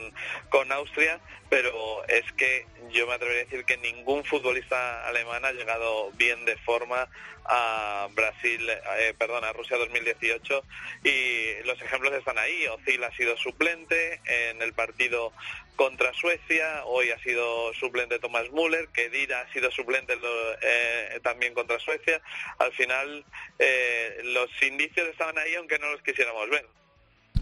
con 0.51 0.71
Austria, 0.71 1.19
pero 1.51 2.05
es 2.07 2.31
que 2.35 2.67
yo 2.91 3.07
me 3.09 3.15
atrevería 3.15 3.43
a 3.43 3.45
decir 3.47 3.65
que 3.65 3.77
ningún 3.79 4.25
futbolista 4.25 5.09
alemán 5.09 5.45
ha 5.45 5.53
llegado 5.53 6.13
bien 6.13 6.45
de 6.45 6.57
forma 6.59 7.09
a 7.45 8.09
Brasil, 8.15 8.69
eh, 8.71 9.15
perdón, 9.19 9.45
a 9.45 9.53
Rusia 9.53 9.77
2018 9.77 10.63
y 11.05 11.63
los 11.65 11.81
ejemplos 11.81 12.13
están 12.15 12.39
ahí. 12.39 12.67
Ozil 12.67 13.03
ha 13.05 13.15
sido 13.17 13.37
suplente 13.37 14.21
en 14.25 14.63
el 14.63 14.73
partido 14.73 15.33
contra 15.77 16.13
Suecia, 16.15 16.85
hoy 16.85 17.11
ha 17.11 17.19
sido 17.19 17.73
suplente 17.75 18.19
Thomas 18.19 18.51
Müller, 18.53 18.89
Kedira 18.89 19.41
ha 19.41 19.53
sido 19.53 19.71
suplente 19.71 20.17
eh, 20.63 21.21
también 21.23 21.55
contra 21.55 21.79
Suecia. 21.79 22.23
Al 22.59 22.73
final 22.73 23.25
eh, 23.59 24.21
los 24.25 24.51
indicios 24.63 25.09
estaban 25.09 25.39
ahí 25.39 25.55
aunque 25.57 25.79
no 25.79 25.91
los 25.91 26.03
quisiéramos 26.03 26.49
ver. 26.49 26.67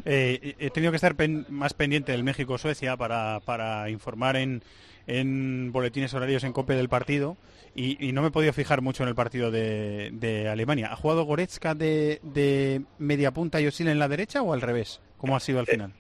Eh, 0.04 0.56
he 0.58 0.70
tenido 0.70 0.90
que 0.90 0.96
estar 0.96 1.14
pen 1.14 1.46
más 1.48 1.74
pendiente 1.74 2.12
del 2.12 2.24
México-Suecia 2.24 2.96
para, 2.96 3.40
para 3.40 3.88
informar 3.90 4.36
en, 4.36 4.62
en 5.06 5.70
boletines 5.72 6.12
horarios 6.14 6.44
en 6.44 6.52
COPE 6.52 6.74
del 6.74 6.88
partido 6.88 7.36
y, 7.74 8.04
y, 8.04 8.12
no 8.12 8.22
me 8.22 8.28
he 8.28 8.30
podido 8.32 8.52
fijar 8.52 8.82
mucho 8.82 9.02
en 9.02 9.08
el 9.08 9.14
partido 9.14 9.50
de, 9.50 10.10
de 10.12 10.48
Alemania. 10.48 10.92
¿Ha 10.92 10.96
jugado 10.96 11.24
Goretzka 11.24 11.74
de, 11.74 12.20
de, 12.22 12.82
media 12.98 13.32
punta 13.32 13.60
y 13.60 13.66
Osil 13.66 13.88
en 13.88 13.98
la 13.98 14.08
derecha 14.08 14.42
o 14.42 14.52
al 14.52 14.60
revés? 14.60 15.00
¿Cómo 15.16 15.36
ha 15.36 15.40
sido 15.40 15.60
al 15.60 15.66
final? 15.66 15.94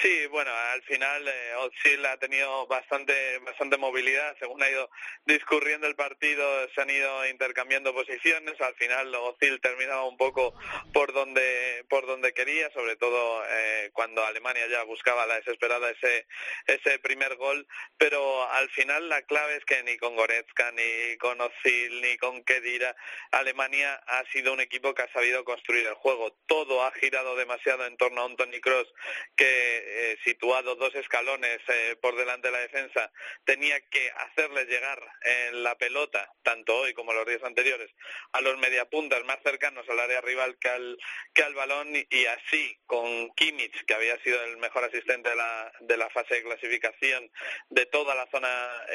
Sí, 0.00 0.26
bueno, 0.26 0.50
al 0.72 0.82
final 0.82 1.26
eh, 1.26 1.54
Ozil 1.56 2.04
ha 2.06 2.16
tenido 2.18 2.66
bastante 2.66 3.38
bastante 3.38 3.76
movilidad, 3.78 4.36
según 4.38 4.62
ha 4.62 4.70
ido 4.70 4.90
discurriendo 5.24 5.86
el 5.86 5.96
partido, 5.96 6.68
se 6.74 6.82
han 6.82 6.90
ido 6.90 7.26
intercambiando 7.26 7.92
posiciones, 7.94 8.60
al 8.60 8.74
final 8.76 9.12
Ozil 9.14 9.60
terminaba 9.60 10.04
un 10.04 10.16
poco 10.16 10.54
por 10.92 11.12
donde 11.12 11.84
por 11.88 12.06
donde 12.06 12.32
quería, 12.32 12.70
sobre 12.72 12.96
todo 12.96 13.42
eh, 13.48 13.90
cuando 13.92 14.24
Alemania 14.24 14.66
ya 14.68 14.82
buscaba 14.84 15.26
la 15.26 15.36
desesperada 15.36 15.90
ese 15.90 16.26
ese 16.66 16.98
primer 16.98 17.36
gol, 17.36 17.66
pero 17.96 18.48
al 18.50 18.68
final 18.70 19.08
la 19.08 19.22
clave 19.22 19.56
es 19.56 19.64
que 19.64 19.82
ni 19.82 19.96
con 19.96 20.14
Goretzka, 20.16 20.70
ni 20.72 21.16
con 21.16 21.40
Ozil, 21.40 22.02
ni 22.02 22.16
con 22.18 22.44
Kedira, 22.44 22.94
Alemania 23.32 23.94
ha 24.06 24.24
sido 24.32 24.52
un 24.52 24.60
equipo 24.60 24.94
que 24.94 25.02
ha 25.02 25.12
sabido 25.12 25.44
construir 25.44 25.86
el 25.86 25.94
juego, 25.94 26.32
todo 26.46 26.84
ha 26.84 26.92
girado 26.92 27.36
demasiado 27.36 27.86
en 27.86 27.96
torno 27.96 28.20
a 28.20 28.26
un 28.26 28.36
Tony 28.36 28.60
Kroos 28.60 28.86
que 29.34 29.77
eh, 29.84 30.18
situado 30.24 30.74
dos 30.76 30.94
escalones 30.94 31.60
eh, 31.68 31.96
por 32.00 32.16
delante 32.16 32.48
de 32.48 32.52
la 32.52 32.60
defensa 32.60 33.10
tenía 33.44 33.80
que 33.88 34.10
hacerle 34.10 34.64
llegar 34.66 35.00
en 35.22 35.62
la 35.62 35.76
pelota, 35.76 36.32
tanto 36.42 36.76
hoy 36.76 36.94
como 36.94 37.12
los 37.12 37.26
días 37.26 37.42
anteriores, 37.42 37.90
a 38.32 38.40
los 38.40 38.58
mediapuntas 38.58 39.24
más 39.24 39.38
cercanos 39.42 39.88
al 39.88 40.00
área 40.00 40.20
rival 40.20 40.58
que 40.58 40.68
al, 40.68 40.98
que 41.34 41.42
al 41.42 41.54
balón 41.54 41.94
y, 41.94 42.06
y 42.10 42.26
así 42.26 42.78
con 42.86 43.30
Kimmich, 43.34 43.84
que 43.84 43.94
había 43.94 44.18
sido 44.22 44.42
el 44.44 44.56
mejor 44.58 44.84
asistente 44.84 45.30
de 45.30 45.36
la, 45.36 45.72
de 45.80 45.96
la 45.96 46.10
fase 46.10 46.34
de 46.34 46.42
clasificación 46.42 47.30
de 47.70 47.86
toda 47.86 48.14
la 48.14 48.26
zona 48.30 48.48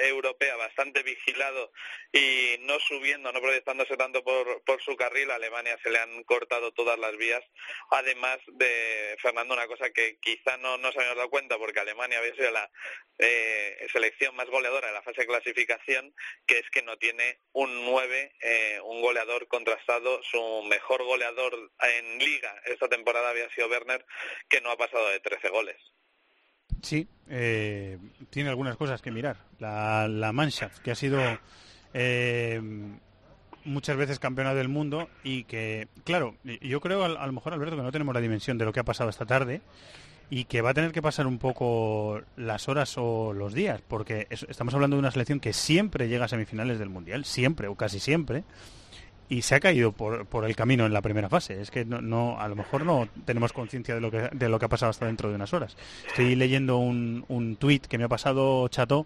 europea, 0.03 0.55
bastante 0.55 1.03
vigilado 1.03 1.71
y 2.11 2.57
no 2.61 2.79
subiendo, 2.79 3.31
no 3.31 3.41
proyectándose 3.41 3.97
tanto 3.97 4.23
por, 4.23 4.63
por 4.63 4.81
su 4.81 4.95
carril, 4.95 5.31
a 5.31 5.35
Alemania 5.35 5.77
se 5.83 5.89
le 5.89 5.99
han 5.99 6.23
cortado 6.23 6.71
todas 6.73 6.97
las 6.99 7.15
vías, 7.17 7.43
además 7.91 8.39
de, 8.47 9.15
Fernando, 9.21 9.53
una 9.53 9.67
cosa 9.67 9.89
que 9.91 10.17
quizá 10.19 10.57
no 10.57 10.72
nos 10.77 10.95
habíamos 10.95 11.17
dado 11.17 11.29
cuenta 11.29 11.57
porque 11.57 11.79
Alemania 11.79 12.19
había 12.19 12.35
sido 12.35 12.51
la 12.51 12.69
eh, 13.19 13.87
selección 13.91 14.35
más 14.35 14.47
goleadora 14.47 14.87
de 14.87 14.93
la 14.93 15.01
fase 15.01 15.21
de 15.21 15.27
clasificación, 15.27 16.13
que 16.45 16.59
es 16.59 16.69
que 16.71 16.81
no 16.81 16.97
tiene 16.97 17.39
un 17.53 17.85
9, 17.85 18.33
eh, 18.41 18.79
un 18.83 19.01
goleador 19.01 19.47
contrastado. 19.47 20.21
Su 20.23 20.63
mejor 20.63 21.03
goleador 21.03 21.71
en 21.79 22.19
liga 22.19 22.55
esta 22.65 22.87
temporada 22.87 23.29
había 23.29 23.49
sido 23.51 23.67
Werner, 23.67 24.05
que 24.49 24.61
no 24.61 24.71
ha 24.71 24.77
pasado 24.77 25.09
de 25.09 25.19
13 25.19 25.49
goles. 25.49 25.77
Sí, 26.81 27.07
eh, 27.29 27.97
tiene 28.29 28.49
algunas 28.49 28.75
cosas 28.75 29.01
que 29.01 29.11
mirar. 29.11 29.37
La, 29.59 30.07
la 30.07 30.33
que 30.83 30.91
ha 30.91 30.95
sido 30.95 31.19
eh, 31.93 32.61
muchas 33.65 33.95
veces 33.95 34.19
campeona 34.19 34.53
del 34.53 34.67
mundo 34.67 35.09
y 35.23 35.45
que, 35.45 35.87
claro, 36.03 36.35
yo 36.43 36.81
creo 36.81 37.03
a, 37.05 37.25
lo 37.25 37.33
mejor, 37.33 37.53
Alberto, 37.53 37.77
que 37.77 37.83
no 37.83 37.91
tenemos 37.91 38.13
la 38.13 38.21
dimensión 38.21 38.57
de 38.57 38.65
lo 38.65 38.73
que 38.73 38.79
ha 38.79 38.85
pasado 38.85 39.09
esta 39.09 39.25
tarde 39.25 39.61
y 40.35 40.45
que 40.45 40.63
va 40.63 40.71
a 40.71 40.73
tener 40.73 40.91
que 40.91 41.03
pasar 41.03 41.27
un 41.27 41.37
poco 41.37 42.19
las 42.37 42.67
horas 42.67 42.95
o 42.97 43.33
los 43.33 43.53
días, 43.53 43.81
porque 43.87 44.25
es, 44.31 44.47
estamos 44.49 44.73
hablando 44.73 44.95
de 44.95 45.01
una 45.01 45.11
selección 45.11 45.39
que 45.39 45.53
siempre 45.53 46.07
llega 46.07 46.25
a 46.25 46.27
semifinales 46.27 46.79
del 46.79 46.89
Mundial, 46.89 47.23
siempre 47.23 47.67
o 47.67 47.75
casi 47.75 47.99
siempre, 47.99 48.43
y 49.29 49.43
se 49.43 49.53
ha 49.53 49.59
caído 49.59 49.91
por, 49.91 50.25
por 50.25 50.45
el 50.45 50.55
camino 50.55 50.87
en 50.87 50.93
la 50.93 51.03
primera 51.03 51.29
fase. 51.29 51.61
Es 51.61 51.69
que 51.69 51.85
no, 51.85 52.01
no 52.01 52.39
a 52.39 52.47
lo 52.47 52.55
mejor 52.55 52.83
no 52.83 53.07
tenemos 53.25 53.53
conciencia 53.53 53.93
de 53.93 54.01
lo 54.01 54.09
que 54.09 54.29
de 54.33 54.49
lo 54.49 54.57
que 54.57 54.65
ha 54.65 54.69
pasado 54.69 54.89
hasta 54.89 55.05
dentro 55.05 55.29
de 55.29 55.35
unas 55.35 55.53
horas. 55.53 55.77
Estoy 56.07 56.33
leyendo 56.33 56.79
un, 56.79 57.25
un 57.27 57.55
tuit 57.55 57.85
que 57.85 57.99
me 57.99 58.05
ha 58.05 58.09
pasado 58.09 58.67
Chato 58.69 59.05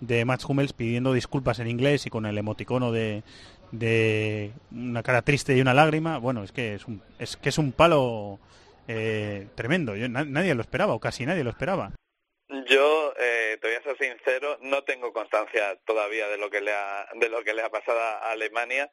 de 0.00 0.24
Mats 0.24 0.44
Hummels 0.44 0.72
pidiendo 0.72 1.12
disculpas 1.12 1.60
en 1.60 1.68
inglés 1.68 2.04
y 2.06 2.10
con 2.10 2.26
el 2.26 2.36
emoticono 2.36 2.90
de, 2.90 3.22
de 3.70 4.50
una 4.72 5.04
cara 5.04 5.22
triste 5.22 5.56
y 5.56 5.60
una 5.60 5.72
lágrima. 5.72 6.18
Bueno, 6.18 6.42
es 6.42 6.50
que 6.50 6.74
es 6.74 6.88
un, 6.88 7.00
es 7.20 7.36
que 7.36 7.50
es 7.50 7.58
un 7.58 7.70
palo 7.70 8.40
eh, 8.88 9.46
tremendo. 9.54 9.96
Yo, 9.96 10.08
na 10.08 10.24
nadie 10.24 10.54
lo 10.54 10.62
esperaba 10.62 10.94
o 10.94 11.00
casi 11.00 11.26
nadie 11.26 11.44
lo 11.44 11.50
esperaba. 11.50 11.92
Yo 12.68 13.14
eh, 13.18 13.58
te 13.60 13.68
voy 13.68 13.76
a 13.76 13.82
ser 13.82 13.96
sincero, 13.98 14.58
no 14.60 14.84
tengo 14.84 15.12
constancia 15.12 15.76
todavía 15.86 16.28
de 16.28 16.36
lo 16.36 16.50
que 16.50 16.60
le 16.60 16.72
ha 16.72 17.08
de 17.14 17.28
lo 17.28 17.42
que 17.42 17.54
le 17.54 17.62
ha 17.62 17.70
pasado 17.70 17.98
a 17.98 18.32
Alemania 18.32 18.90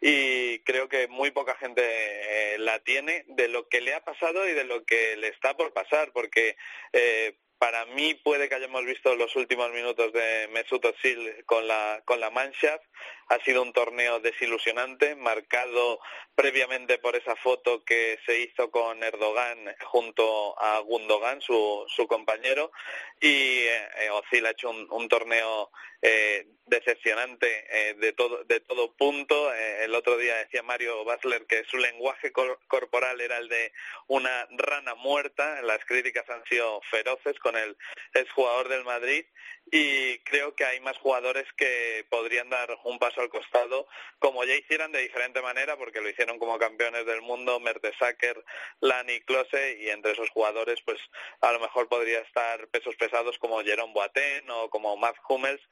y 0.00 0.58
creo 0.60 0.88
que 0.88 1.08
muy 1.08 1.30
poca 1.30 1.54
gente 1.56 1.82
eh, 1.82 2.58
la 2.58 2.78
tiene 2.80 3.24
de 3.28 3.48
lo 3.48 3.68
que 3.68 3.80
le 3.80 3.94
ha 3.94 4.04
pasado 4.04 4.48
y 4.48 4.52
de 4.52 4.64
lo 4.64 4.84
que 4.84 5.16
le 5.16 5.28
está 5.28 5.56
por 5.56 5.72
pasar, 5.72 6.12
porque 6.12 6.56
eh, 6.92 7.38
para 7.64 7.86
mí 7.86 8.12
puede 8.12 8.46
que 8.50 8.56
hayamos 8.56 8.84
visto 8.84 9.16
los 9.16 9.34
últimos 9.36 9.72
minutos 9.72 10.12
de 10.12 10.48
Mesut 10.52 10.84
Özil 10.84 11.46
con 11.46 11.66
la 11.66 12.02
con 12.04 12.20
la 12.20 12.28
Mannschaft. 12.28 12.84
Ha 13.30 13.38
sido 13.38 13.62
un 13.62 13.72
torneo 13.72 14.20
desilusionante, 14.20 15.16
marcado 15.16 15.98
previamente 16.34 16.98
por 16.98 17.16
esa 17.16 17.34
foto 17.36 17.82
que 17.82 18.18
se 18.26 18.38
hizo 18.38 18.70
con 18.70 19.02
Erdogan 19.02 19.74
junto 19.86 20.60
a 20.60 20.80
Gundogan, 20.80 21.40
su, 21.40 21.86
su 21.88 22.06
compañero, 22.06 22.70
y 23.18 23.62
eh, 23.62 24.10
Özil 24.12 24.44
ha 24.44 24.50
hecho 24.50 24.68
un, 24.68 24.86
un 24.90 25.08
torneo 25.08 25.70
eh, 26.02 26.46
decepcionante 26.66 27.66
eh, 27.70 27.94
de 27.94 28.12
todo 28.12 28.44
de 28.44 28.60
todo 28.60 28.92
punto. 28.94 29.52
Eh, 29.54 29.84
el 29.84 29.94
otro 29.94 30.16
día 30.16 30.36
decía 30.36 30.62
Mario 30.62 31.04
Basler 31.04 31.46
que 31.46 31.64
su 31.64 31.78
lenguaje 31.78 32.32
corporal 32.32 33.20
era 33.20 33.38
el 33.38 33.48
de 33.48 33.72
una 34.08 34.46
rana 34.50 34.94
muerta. 34.94 35.60
Las 35.62 35.84
críticas 35.84 36.28
han 36.30 36.44
sido 36.46 36.80
feroces 36.90 37.38
con 37.38 37.56
el 37.56 37.76
exjugador 38.14 38.68
del 38.68 38.84
Madrid 38.84 39.24
y 39.70 40.18
creo 40.20 40.54
que 40.54 40.64
hay 40.64 40.80
más 40.80 40.96
jugadores 40.98 41.46
que 41.56 42.06
podrían 42.10 42.50
dar 42.50 42.76
un 42.84 42.98
paso 42.98 43.20
al 43.20 43.28
costado, 43.28 43.86
como 44.18 44.44
ya 44.44 44.54
hicieran 44.54 44.92
de 44.92 45.00
diferente 45.00 45.40
manera, 45.42 45.76
porque 45.76 46.00
lo 46.00 46.08
hicieron 46.08 46.38
como 46.38 46.58
campeones 46.58 47.06
del 47.06 47.22
mundo, 47.22 47.58
Mertesacker, 47.60 48.44
Lani, 48.80 49.20
Klose, 49.22 49.78
y 49.80 49.88
entre 49.88 50.12
esos 50.12 50.30
jugadores, 50.30 50.80
pues 50.84 50.98
a 51.40 51.52
lo 51.52 51.60
mejor 51.60 51.88
podría 51.88 52.20
estar 52.20 52.68
pesos 52.68 52.94
pesados 52.96 53.38
como 53.38 53.62
Jerome 53.62 53.94
Boateng 53.94 54.48
o 54.50 54.70
como 54.70 54.96
Matt 54.96 55.16
Hummels, 55.28 55.62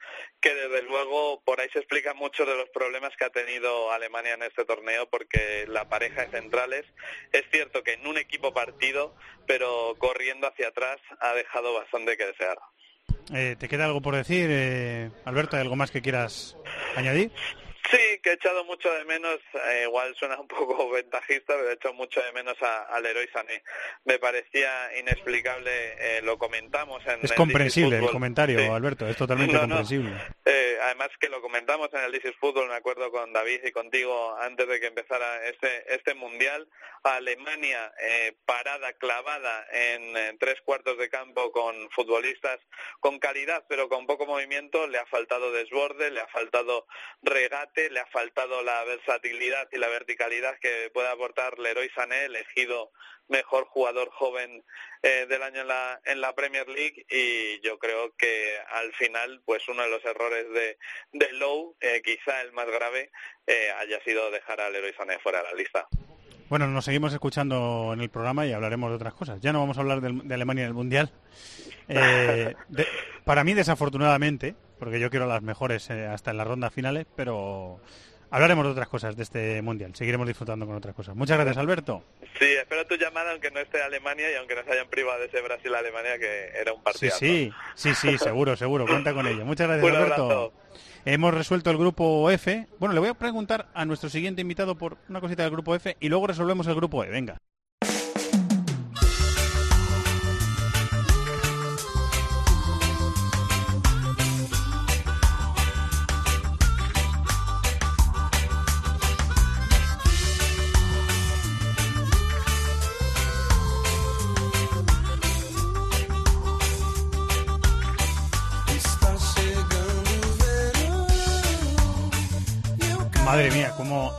que 0.41 0.53
desde 0.53 0.82
luego 0.83 1.41
por 1.43 1.59
ahí 1.59 1.69
se 1.71 1.79
explican 1.79 2.17
muchos 2.17 2.47
de 2.47 2.55
los 2.55 2.69
problemas 2.69 3.11
que 3.17 3.25
ha 3.25 3.29
tenido 3.29 3.91
Alemania 3.91 4.33
en 4.33 4.43
este 4.43 4.65
torneo, 4.65 5.09
porque 5.09 5.65
la 5.67 5.89
pareja 5.89 6.25
de 6.25 6.31
centrales 6.31 6.85
es 7.31 7.43
cierto 7.51 7.83
que 7.83 7.93
en 7.93 8.07
un 8.07 8.17
equipo 8.17 8.53
partido, 8.53 9.15
pero 9.47 9.95
corriendo 9.97 10.47
hacia 10.47 10.69
atrás 10.69 10.97
ha 11.19 11.33
dejado 11.33 11.73
bastante 11.73 12.17
que 12.17 12.25
desear. 12.25 12.57
Eh, 13.33 13.55
¿Te 13.57 13.69
queda 13.69 13.85
algo 13.85 14.01
por 14.01 14.15
decir, 14.15 14.49
eh, 14.51 15.09
Alberto? 15.25 15.55
¿Hay 15.55 15.61
algo 15.61 15.75
más 15.75 15.91
que 15.91 16.01
quieras 16.01 16.57
añadir? 16.95 17.31
Sí, 17.89 18.19
que 18.21 18.31
he 18.31 18.33
echado 18.33 18.63
mucho 18.65 18.91
de 18.93 19.05
menos, 19.05 19.39
eh, 19.53 19.83
igual 19.83 20.15
suena 20.15 20.39
un 20.39 20.47
poco 20.47 20.89
ventajista, 20.89 21.53
pero 21.55 21.69
he 21.69 21.73
echado 21.73 21.93
mucho 21.93 22.21
de 22.21 22.31
menos 22.31 22.55
al 22.61 23.05
héroe 23.05 23.29
Sané. 23.31 23.63
Me 24.05 24.19
parecía 24.19 24.97
inexplicable, 24.97 25.71
eh, 25.99 26.21
lo 26.23 26.37
comentamos 26.37 27.05
en 27.05 27.19
Es 27.23 27.33
comprensible 27.33 27.97
el 27.97 28.09
comentario, 28.09 28.73
Alberto, 28.73 29.07
es 29.07 29.17
totalmente 29.17 29.57
comprensible. 29.59 30.11
Eh, 30.45 30.77
además 30.81 31.09
que 31.19 31.29
lo 31.29 31.41
comentamos 31.41 31.89
en 31.93 32.01
el 32.01 32.21
This 32.21 32.35
Fútbol, 32.39 32.69
me 32.69 32.75
acuerdo 32.75 33.11
con 33.11 33.33
David 33.33 33.61
y 33.63 33.71
contigo 33.71 34.35
antes 34.39 34.67
de 34.67 34.79
que 34.79 34.87
empezara 34.87 35.45
este, 35.47 35.93
este 35.93 36.13
Mundial, 36.13 36.67
Alemania 37.03 37.91
parada, 38.45 38.93
clavada 38.93 39.65
en 39.71 40.37
tres 40.37 40.61
cuartos 40.61 40.97
de 40.97 41.09
campo 41.09 41.51
con 41.51 41.89
futbolistas 41.91 42.59
con 42.99 43.19
calidad 43.19 43.65
pero 43.67 43.89
con 43.89 44.05
poco 44.05 44.25
movimiento, 44.25 44.87
le 44.87 44.99
ha 44.99 45.05
faltado 45.05 45.51
desborde, 45.51 46.11
le 46.11 46.21
ha 46.21 46.27
faltado 46.27 46.85
regate, 47.21 47.72
le 47.75 47.99
ha 47.99 48.05
faltado 48.07 48.61
la 48.63 48.83
versatilidad 48.83 49.67
y 49.71 49.77
la 49.77 49.87
verticalidad 49.87 50.57
que 50.59 50.89
puede 50.93 51.09
aportar 51.09 51.59
Leroy 51.59 51.89
Sané, 51.95 52.25
elegido 52.25 52.91
mejor 53.29 53.65
jugador 53.65 54.09
joven 54.11 54.63
eh, 55.01 55.25
del 55.29 55.41
año 55.43 55.61
en 55.61 55.67
la, 55.67 55.99
en 56.05 56.21
la 56.21 56.33
Premier 56.33 56.67
League 56.67 57.05
y 57.09 57.59
yo 57.61 57.79
creo 57.79 58.15
que 58.17 58.57
al 58.71 58.93
final 58.93 59.41
pues 59.45 59.67
uno 59.69 59.83
de 59.83 59.89
los 59.89 60.03
errores 60.05 60.45
de, 60.53 60.77
de 61.13 61.31
Lowe, 61.33 61.75
eh, 61.81 62.01
quizá 62.03 62.41
el 62.41 62.51
más 62.51 62.67
grave, 62.67 63.11
eh, 63.47 63.71
haya 63.79 64.01
sido 64.03 64.29
dejar 64.31 64.61
a 64.61 64.69
Leroy 64.69 64.93
Sané 64.93 65.19
fuera 65.19 65.39
de 65.39 65.45
la 65.45 65.53
lista. 65.53 65.87
Bueno, 66.49 66.67
nos 66.67 66.85
seguimos 66.85 67.13
escuchando 67.13 67.91
en 67.93 68.01
el 68.01 68.09
programa 68.09 68.45
y 68.45 68.53
hablaremos 68.53 68.89
de 68.91 68.97
otras 68.97 69.13
cosas. 69.13 69.41
Ya 69.41 69.51
no 69.51 69.59
vamos 69.59 69.77
a 69.77 69.81
hablar 69.81 70.01
de, 70.01 70.33
Alemania 70.33 70.63
en 70.63 70.67
el 70.67 70.73
Mundial. 70.73 71.11
para 73.23 73.43
mí, 73.43 73.53
desafortunadamente, 73.53 74.53
porque 74.83 74.99
yo 74.99 75.09
quiero 75.09 75.27
las 75.27 75.41
mejores 75.41 75.89
eh, 75.89 76.07
hasta 76.07 76.31
en 76.31 76.37
las 76.37 76.45
rondas 76.45 76.73
finales, 76.73 77.05
pero 77.15 77.79
hablaremos 78.29 78.65
de 78.65 78.71
otras 78.71 78.89
cosas 78.89 79.15
de 79.15 79.23
este 79.23 79.61
mundial. 79.61 79.95
Seguiremos 79.95 80.27
disfrutando 80.27 80.65
con 80.65 80.75
otras 80.75 80.93
cosas. 80.93 81.15
Muchas 81.15 81.37
gracias, 81.37 81.55
Alberto. 81.55 82.03
Sí, 82.37 82.47
espero 82.59 82.85
tu 82.85 82.95
llamada, 82.95 83.31
aunque 83.31 83.49
no 83.49 83.61
esté 83.61 83.81
Alemania 83.81 84.29
y 84.29 84.35
aunque 84.35 84.55
no 84.55 84.63
se 84.65 84.73
hayan 84.73 84.89
privado 84.89 85.21
de 85.21 85.27
ese 85.27 85.39
Brasil-Alemania, 85.39 86.19
que 86.19 86.49
era 86.59 86.73
un 86.73 86.83
partido. 86.83 87.15
Sí, 87.15 87.53
sí, 87.75 87.93
sí, 87.93 87.95
sí, 87.95 88.17
seguro, 88.17 88.57
seguro. 88.57 88.85
Cuenta 88.85 89.13
con 89.13 89.25
ello. 89.25 89.45
Muchas 89.45 89.69
gracias, 89.69 89.95
Alberto. 89.95 90.51
Hemos 91.05 91.33
resuelto 91.33 91.69
el 91.69 91.77
grupo 91.77 92.29
F. 92.29 92.67
Bueno, 92.77 92.93
le 92.93 92.99
voy 92.99 93.09
a 93.09 93.13
preguntar 93.13 93.69
a 93.73 93.85
nuestro 93.85 94.09
siguiente 94.09 94.41
invitado 94.41 94.77
por 94.77 94.97
una 95.07 95.21
cosita 95.21 95.43
del 95.43 95.51
grupo 95.53 95.75
F 95.75 95.95
y 96.01 96.09
luego 96.09 96.27
resolvemos 96.27 96.67
el 96.67 96.75
grupo 96.75 97.05
E. 97.05 97.09
Venga. 97.09 97.37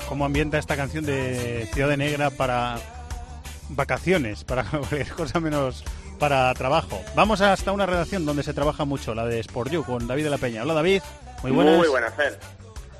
Cómo, 0.08 0.24
ambienta 0.24 0.58
esta 0.58 0.76
canción 0.76 1.04
de 1.04 1.68
Ciudad 1.72 1.88
de 1.88 1.96
Negra 1.96 2.30
para 2.30 2.78
vacaciones, 3.70 4.44
para 4.44 4.64
cualquier 4.70 5.08
cosa 5.12 5.40
menos 5.40 5.84
para 6.18 6.52
trabajo. 6.54 7.00
Vamos 7.14 7.40
hasta 7.40 7.72
una 7.72 7.86
redacción 7.86 8.24
donde 8.24 8.42
se 8.42 8.54
trabaja 8.54 8.84
mucho, 8.84 9.14
la 9.14 9.26
de 9.26 9.40
Sport 9.40 9.72
You, 9.72 9.84
con 9.84 10.06
David 10.06 10.24
de 10.24 10.30
la 10.30 10.38
Peña. 10.38 10.62
Hola 10.62 10.74
David, 10.74 11.02
muy 11.42 11.52
buenas. 11.52 11.78
Muy 11.78 11.88
buenas, 11.88 12.14
Fer. 12.14 12.38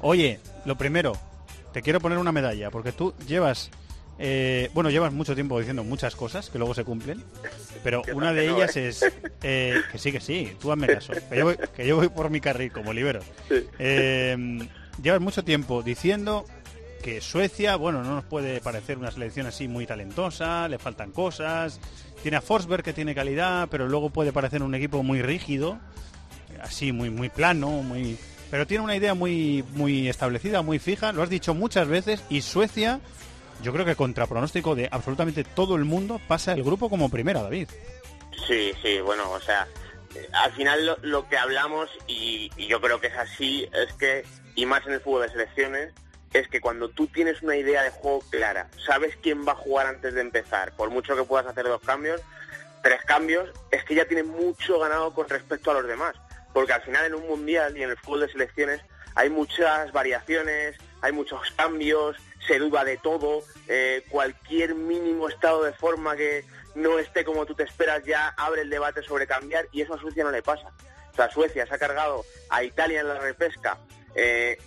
Oye, 0.01 0.41
lo 0.65 0.77
primero, 0.77 1.17
te 1.73 1.83
quiero 1.83 2.01
poner 2.01 2.19
una 2.19 2.33
medalla, 2.33 2.71
porque 2.71 2.93
tú 2.93 3.15
llevas, 3.27 3.71
eh, 4.19 4.71
bueno, 4.75 4.91
llevas 4.91 5.13
mucho 5.13 5.35
tiempo 5.35 5.59
diciendo 5.59 5.85
muchas 5.85 6.17
cosas 6.17 6.51
que 6.51 6.59
luego 6.59 6.75
se 6.75 6.85
cumplen, 6.85 7.23
pero 7.83 8.03
una 8.13 8.33
de 8.33 8.51
ellas 8.51 8.77
¿eh? 8.77 8.89
es, 8.89 9.05
eh, 9.43 9.81
que 9.91 9.99
sí, 9.99 10.13
que 10.13 10.21
sí, 10.21 10.57
tú 10.61 10.73
hazme 10.73 10.89
caso, 10.89 11.13
que 11.31 11.37
yo 11.37 11.45
voy, 11.45 11.57
que 11.75 11.87
yo 11.87 11.97
voy 11.97 12.09
por 12.09 12.31
mi 12.31 12.41
carril 12.41 12.71
como 12.73 12.93
libero. 12.93 13.21
Llevas 13.79 15.21
mucho 15.21 15.43
tiempo 15.43 15.83
diciendo 15.83 16.45
que 17.05 17.21
Suecia, 17.21 17.77
bueno, 17.77 18.03
no 18.03 18.15
nos 18.15 18.25
puede 18.25 18.63
parecer 18.63 18.97
una 18.97 19.11
selección 19.11 19.47
así 19.47 19.69
muy 19.69 19.87
talentosa, 19.87 20.67
le 20.69 20.79
faltan 20.79 21.13
cosas, 21.13 21.79
tiene 22.23 22.39
a 22.39 22.41
Forsberg 22.41 22.83
que 22.83 22.95
tiene 22.95 23.15
calidad, 23.15 23.69
pero 23.71 23.87
luego 23.87 24.09
puede 24.09 24.33
parecer 24.33 24.63
un 24.63 24.75
equipo 24.75 25.03
muy 25.03 25.21
rígido, 25.21 25.79
así 26.63 26.93
muy 26.93 27.11
muy 27.11 27.29
plano, 27.29 27.69
muy 27.69 28.17
pero 28.51 28.67
tiene 28.67 28.85
una 28.85 28.97
idea 28.97 29.13
muy 29.13 29.63
muy 29.75 30.09
establecida, 30.09 30.63
muy 30.63 30.79
fija, 30.79 31.13
lo 31.13 31.23
has 31.23 31.29
dicho 31.29 31.53
muchas 31.53 31.89
veces 31.89 32.25
y 32.31 32.41
Suecia 32.41 33.01
yo 33.63 33.75
creo 33.75 33.85
que 33.85 33.97
contra 33.97 34.27
pronóstico 34.27 34.75
de 34.75 34.89
absolutamente 34.91 35.45
todo 35.45 35.77
el 35.77 35.85
mundo 35.85 36.19
pasa 36.27 36.55
el 36.55 36.65
grupo 36.65 36.89
como 36.89 37.11
primera, 37.11 37.43
David. 37.43 37.69
Sí, 38.47 38.73
sí, 38.83 38.99
bueno, 39.01 39.31
o 39.31 39.41
sea, 39.41 39.69
al 40.33 40.53
final 40.53 40.97
lo, 41.03 41.29
que 41.29 41.37
hablamos, 41.37 41.91
y, 42.07 42.51
yo 42.67 42.81
creo 42.81 42.99
que 42.99 43.09
es 43.09 43.17
así, 43.17 43.69
es 43.73 43.93
que, 43.95 44.25
y 44.55 44.65
más 44.65 44.87
en 44.87 44.95
el 44.95 45.01
fútbol 45.01 45.23
de 45.23 45.29
selecciones, 45.31 45.93
es 46.35 46.49
que 46.49 46.61
cuando 46.61 46.91
tú 46.91 47.07
tienes 47.07 47.41
una 47.43 47.57
idea 47.57 47.83
de 47.83 47.91
juego 47.91 48.21
clara, 48.29 48.69
sabes 48.85 49.17
quién 49.23 49.47
va 49.47 49.53
a 49.53 49.57
jugar 49.57 49.87
antes 49.87 50.15
de 50.15 50.21
empezar, 50.21 50.75
por 50.77 50.91
mucho 50.91 51.17
que 51.17 51.23
puedas 51.23 51.47
hacer 51.47 51.65
dos 51.65 51.81
cambios, 51.81 52.21
tres 52.83 53.01
cambios, 53.05 53.49
es 53.71 53.85
que 53.85 53.95
ya 53.95 54.05
tienes 54.05 54.27
mucho 54.27 54.81
ganado 54.81 55.15
con 55.15 55.29
respecto 55.29 55.71
a 55.71 55.75
los 55.75 55.87
demás. 55.87 56.17
Porque 56.53 56.73
al 56.73 56.83
final 56.83 57.07
en 57.07 57.15
un 57.15 57.27
mundial 57.27 57.77
y 57.79 57.85
en 57.85 57.91
el 57.91 57.97
fútbol 57.97 58.21
de 58.21 58.33
selecciones 58.33 58.81
hay 59.15 59.31
muchas 59.31 59.93
variaciones, 59.93 60.77
hay 61.01 61.13
muchos 61.13 61.41
cambios, 61.53 62.17
se 62.47 62.59
duda 62.59 62.85
de 62.85 62.97
todo, 62.97 63.43
eh, 63.69 64.05
cualquier 64.09 64.75
mínimo 64.75 65.29
estado 65.29 65.63
de 65.63 65.73
forma 65.73 66.17
que 66.17 66.45
no 66.75 66.99
esté 66.99 67.25
como 67.25 67.47
tú 67.47 67.55
te 67.55 67.63
esperas 67.63 68.03
ya 68.05 68.35
abre 68.37 68.63
el 68.63 68.71
debate 68.71 69.03
sobre 69.03 69.29
cambiar 69.29 69.69
y 69.71 69.83
eso 69.83 69.95
a 69.95 70.01
Suecia 70.01 70.25
no 70.25 70.33
le 70.33 70.43
pasa. 70.43 70.73
O 71.13 71.17
sea, 71.17 71.31
Suecia 71.31 71.65
se 71.65 71.75
ha 71.75 71.79
cargado 71.79 72.25
a 72.51 72.65
Italia 72.65 73.01
en 73.01 73.09
la 73.09 73.21
repesca 73.21 73.79
eh, 74.17 74.59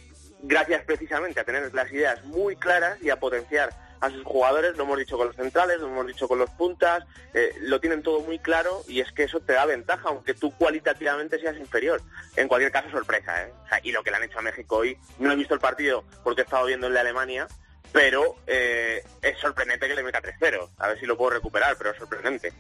gracias 0.42 0.84
precisamente 0.84 1.40
a 1.40 1.44
tener 1.44 1.74
las 1.74 1.92
ideas 1.92 2.24
muy 2.26 2.56
claras 2.56 3.02
y 3.02 3.10
a 3.10 3.20
potenciar 3.20 3.70
a 4.00 4.10
sus 4.10 4.24
jugadores, 4.24 4.78
lo 4.78 4.84
hemos 4.84 5.00
dicho 5.00 5.18
con 5.18 5.28
los 5.28 5.36
centrales, 5.36 5.80
lo 5.80 5.88
hemos 5.88 6.08
dicho 6.08 6.28
con 6.28 6.38
los 6.38 6.50
puntas, 6.52 7.04
eh, 7.34 7.52
lo 7.62 7.80
tienen 7.80 8.04
todo 8.04 8.22
muy 8.22 8.38
claro 8.40 8.84
y 8.88 9.00
es 9.00 9.12
que 9.12 9.24
eso 9.24 9.40
te 9.40 9.54
da 9.54 9.66
ventaja, 9.66 10.10
aunque 10.10 10.34
tú 10.34 10.52
cualitativamente 10.52 11.40
seas 11.40 11.58
inferior. 11.58 12.02
En 12.36 12.48
cualquier 12.48 12.72
caso, 12.72 12.90
sorpresa, 12.92 13.44
¿eh? 13.44 13.52
y 13.84 13.92
lo 13.92 14.04
que 14.04 14.12
le 14.12 14.18
han 14.18 14.24
hecho 14.24 14.40
a 14.40 14.44
México 14.44 14.78
hoy, 14.78 14.98
no 15.20 15.32
he 15.32 15.36
visto 15.36 15.54
el 15.54 15.60
partido 15.60 16.04
porque 16.24 16.42
he 16.42 16.44
estado 16.44 16.68
viendo 16.68 16.88
el 16.88 16.94
de 16.94 17.00
Alemania, 17.00 17.48
pero 17.92 18.36
eh, 18.46 19.04
es 19.22 19.38
sorprendente 19.40 19.88
que 19.88 19.96
le 19.96 20.04
meta 20.04 20.22
3-0. 20.22 20.70
A 20.78 20.90
ver 20.90 21.00
si 21.00 21.06
lo 21.06 21.18
puedo 21.18 21.32
recuperar, 21.32 21.76
pero 21.78 21.92
es 21.92 21.98
sorprendente. 21.98 22.54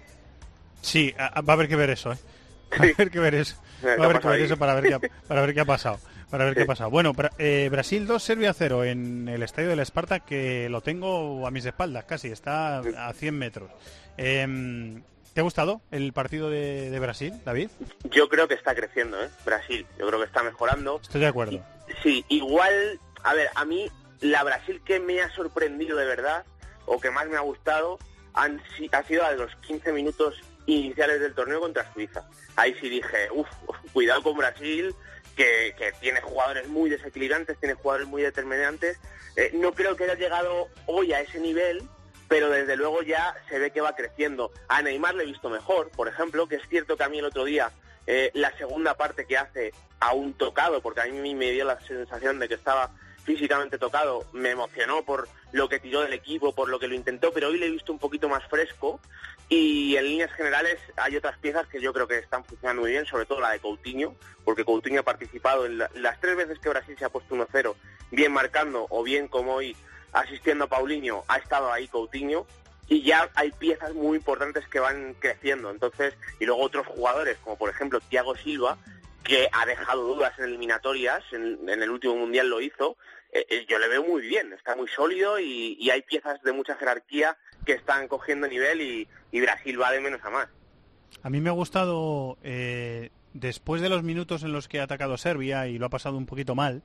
Sí, 0.81 1.13
va 1.17 1.31
a 1.35 1.53
haber 1.53 1.67
que 1.67 1.75
ver 1.75 1.91
eso, 1.91 2.13
¿eh? 2.13 2.17
Va 2.79 2.85
a 2.85 2.91
haber 2.93 3.11
que 3.11 3.19
ver 3.19 3.35
eso. 3.35 3.55
Va 3.83 3.91
a 3.91 4.05
haber 4.05 4.19
que 4.19 4.27
ver 4.27 4.41
eso 4.41 4.57
para 4.57 4.73
ver 4.73 4.83
qué 4.85 4.93
ha, 4.95 4.99
para 5.27 5.41
ver 5.41 5.53
qué 5.53 5.61
ha 5.61 5.65
pasado. 5.65 5.99
Para 6.29 6.45
ver 6.45 6.55
qué 6.55 6.63
ha 6.63 6.65
pasado. 6.65 6.89
Bueno, 6.89 7.13
eh, 7.37 7.69
Brasil 7.71 8.05
2, 8.05 8.21
Serbia 8.21 8.53
0 8.53 8.83
en 8.83 9.29
el 9.29 9.43
estadio 9.43 9.69
del 9.69 9.79
Esparta, 9.79 10.19
que 10.19 10.67
lo 10.69 10.81
tengo 10.81 11.47
a 11.47 11.51
mis 11.51 11.65
espaldas 11.65 12.05
casi, 12.05 12.29
está 12.29 12.79
a 12.79 13.13
100 13.13 13.37
metros. 13.37 13.71
Em, 14.17 15.03
¿Te 15.33 15.41
ha 15.41 15.43
gustado 15.43 15.81
el 15.91 16.13
partido 16.13 16.49
de, 16.49 16.89
de, 16.89 16.99
Brasil, 16.99 17.33
David? 17.45 17.69
Yo 18.11 18.27
creo 18.27 18.47
que 18.47 18.55
está 18.55 18.73
creciendo, 18.73 19.23
¿eh? 19.23 19.29
Brasil. 19.45 19.85
Yo 19.99 20.07
creo 20.07 20.19
que 20.19 20.25
está 20.25 20.43
mejorando. 20.43 20.99
Estoy 21.01 21.21
de 21.21 21.27
acuerdo. 21.27 21.63
Sí, 22.01 22.25
igual, 22.27 22.99
a 23.23 23.33
ver, 23.33 23.49
a 23.55 23.63
mí 23.63 23.87
la 24.21 24.43
Brasil 24.43 24.81
que 24.83 24.99
me 24.99 25.21
ha 25.21 25.29
sorprendido 25.33 25.97
de 25.97 26.05
verdad, 26.05 26.43
o 26.85 26.99
que 26.99 27.11
más 27.11 27.27
me 27.27 27.37
ha 27.37 27.41
gustado, 27.41 27.99
han, 28.33 28.61
ha 28.91 29.03
sido 29.03 29.23
a 29.23 29.31
los 29.33 29.55
15 29.57 29.91
minutos 29.93 30.41
iniciales 30.65 31.19
del 31.19 31.33
torneo 31.33 31.59
contra 31.59 31.91
Suiza. 31.93 32.27
Ahí 32.55 32.75
sí 32.81 32.89
dije, 32.89 33.29
uff, 33.31 33.47
cuidado 33.93 34.23
con 34.23 34.37
Brasil, 34.37 34.93
que, 35.37 35.93
tiene 36.01 36.19
jugadores 36.19 36.67
muy 36.67 36.89
desequilibrantes, 36.89 37.57
tiene 37.59 37.75
jugadores 37.75 38.07
muy 38.07 38.23
determinantes. 38.23 38.99
Eh, 39.35 39.51
no 39.53 39.71
creo 39.71 39.95
que 39.95 40.03
haya 40.05 40.15
llegado 40.15 40.67
hoy 40.87 41.13
a 41.13 41.21
ese 41.21 41.39
nivel, 41.39 41.83
pero 42.27 42.49
desde 42.49 42.75
luego 42.75 43.03
ya 43.03 43.35
se 43.47 43.59
ve 43.59 43.71
que 43.71 43.79
va 43.79 43.95
creciendo. 43.95 44.51
A 44.67 44.81
Neymar 44.81 45.15
le 45.15 45.23
he 45.23 45.27
visto 45.27 45.49
mejor, 45.49 45.91
por 45.91 46.07
ejemplo, 46.07 46.47
que 46.47 46.55
es 46.55 46.67
cierto 46.67 46.97
que 46.97 47.03
a 47.03 47.09
mí 47.09 47.19
el 47.19 47.25
otro 47.25 47.45
día 47.45 47.71
eh, 48.07 48.31
la 48.33 48.55
segunda 48.57 48.95
parte 48.95 49.25
que 49.25 49.37
hace 49.37 49.73
aún 49.99 50.33
tocado, 50.33 50.81
porque 50.81 51.01
a 51.01 51.05
mí 51.05 51.35
me 51.35 51.51
dio 51.51 51.65
la 51.65 51.79
sensación 51.81 52.39
de 52.39 52.47
que 52.47 52.55
estaba 52.55 52.91
físicamente 53.23 53.77
tocado, 53.77 54.25
me 54.31 54.51
emocionó 54.51 55.03
por 55.03 55.27
lo 55.51 55.67
que 55.69 55.79
tiró 55.79 56.01
del 56.01 56.13
equipo, 56.13 56.55
por 56.55 56.69
lo 56.69 56.79
que 56.79 56.87
lo 56.87 56.95
intentó, 56.95 57.33
pero 57.33 57.49
hoy 57.49 57.59
le 57.59 57.67
he 57.67 57.71
visto 57.71 57.91
un 57.91 57.99
poquito 57.99 58.29
más 58.29 58.43
fresco 58.47 59.01
y 59.49 59.95
en 59.95 60.05
líneas 60.05 60.31
generales 60.33 60.77
hay 60.97 61.15
otras 61.15 61.37
piezas 61.37 61.67
que 61.67 61.79
yo 61.79 61.93
creo 61.93 62.07
que 62.07 62.17
están 62.17 62.43
funcionando 62.43 62.81
muy 62.81 62.91
bien, 62.91 63.05
sobre 63.05 63.25
todo 63.25 63.39
la 63.39 63.51
de 63.51 63.59
Coutinho, 63.59 64.15
porque 64.43 64.65
Coutinho 64.65 65.01
ha 65.01 65.05
participado 65.05 65.65
en 65.65 65.77
las 65.77 66.19
tres 66.19 66.35
veces 66.35 66.59
que 66.59 66.69
Brasil 66.69 66.95
se 66.97 67.05
ha 67.05 67.09
puesto 67.09 67.35
1-0, 67.35 67.75
bien 68.11 68.33
marcando 68.33 68.87
o 68.89 69.03
bien 69.03 69.27
como 69.27 69.55
hoy 69.55 69.75
asistiendo 70.11 70.65
a 70.65 70.67
Paulinho, 70.67 71.23
ha 71.27 71.37
estado 71.37 71.71
ahí 71.71 71.87
Coutinho 71.87 72.45
y 72.89 73.03
ya 73.03 73.29
hay 73.35 73.51
piezas 73.51 73.93
muy 73.93 74.17
importantes 74.17 74.67
que 74.67 74.79
van 74.79 75.13
creciendo. 75.15 75.69
Entonces, 75.69 76.13
y 76.39 76.45
luego 76.45 76.61
otros 76.61 76.87
jugadores, 76.87 77.37
como 77.43 77.57
por 77.57 77.69
ejemplo 77.69 77.99
Thiago 77.99 78.35
Silva, 78.35 78.77
que 79.23 79.49
ha 79.51 79.65
dejado 79.65 80.03
dudas 80.03 80.33
en 80.39 80.45
eliminatorias, 80.45 81.21
en, 81.31 81.67
el 81.69 81.89
último 81.89 82.15
mundial 82.15 82.49
lo 82.49 82.61
hizo, 82.61 82.97
eh, 83.33 83.45
eh, 83.49 83.65
yo 83.67 83.77
le 83.77 83.89
veo 83.89 84.03
muy 84.03 84.21
bien, 84.21 84.53
está 84.53 84.75
muy 84.75 84.87
sólido 84.87 85.37
y, 85.37 85.89
hay 85.89 86.01
piezas 86.01 86.41
de 86.43 86.53
mucha 86.53 86.75
jerarquía 86.75 87.37
que 87.67 87.73
están 87.73 88.07
cogiendo 88.07 88.47
nivel 88.47 88.81
y, 88.81 89.07
Brasil 89.39 89.79
va 89.79 89.91
de 89.91 89.99
menos 89.99 90.21
a 90.23 90.29
más. 90.31 90.47
A 91.21 91.29
mí 91.29 91.41
me 91.41 91.49
ha 91.49 91.53
gustado, 91.53 92.37
eh, 92.41 93.11
después 93.33 93.81
de 93.81 93.89
los 93.89 94.01
minutos 94.01 94.41
en 94.41 94.53
los 94.53 94.67
que 94.67 94.79
ha 94.79 94.83
atacado 94.83 95.17
Serbia 95.17 95.67
y 95.67 95.77
lo 95.77 95.85
ha 95.85 95.89
pasado 95.89 96.17
un 96.17 96.25
poquito 96.25 96.55
mal, 96.55 96.81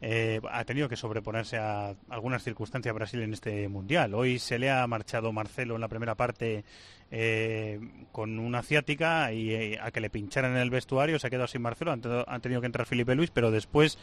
eh, 0.00 0.40
ha 0.50 0.64
tenido 0.64 0.88
que 0.88 0.96
sobreponerse 0.96 1.58
a 1.58 1.94
algunas 2.08 2.42
circunstancias 2.42 2.94
Brasil 2.94 3.20
en 3.20 3.32
este 3.32 3.68
mundial. 3.68 4.14
Hoy 4.14 4.38
se 4.38 4.58
le 4.58 4.70
ha 4.70 4.86
marchado 4.86 5.32
Marcelo 5.32 5.74
en 5.74 5.80
la 5.80 5.88
primera 5.88 6.14
parte 6.14 6.64
eh, 7.10 7.80
con 8.12 8.38
una 8.38 8.60
asiática 8.60 9.32
y 9.32 9.76
a 9.76 9.90
que 9.90 10.00
le 10.00 10.08
pincharan 10.08 10.52
en 10.52 10.58
el 10.58 10.70
vestuario 10.70 11.18
se 11.18 11.26
ha 11.26 11.30
quedado 11.30 11.48
sin 11.48 11.62
Marcelo. 11.62 11.92
Han, 11.92 12.40
tenido 12.40 12.60
que 12.60 12.66
entrar 12.66 12.86
Felipe 12.86 13.14
Luis, 13.14 13.30
pero 13.30 13.50
después 13.50 13.98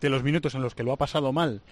de 0.00 0.08
los 0.08 0.22
minutos 0.22 0.54
en 0.54 0.62
los 0.62 0.74
que 0.74 0.84
lo 0.84 0.92
ha 0.92 0.96
pasado 0.96 1.32
mal 1.32 1.62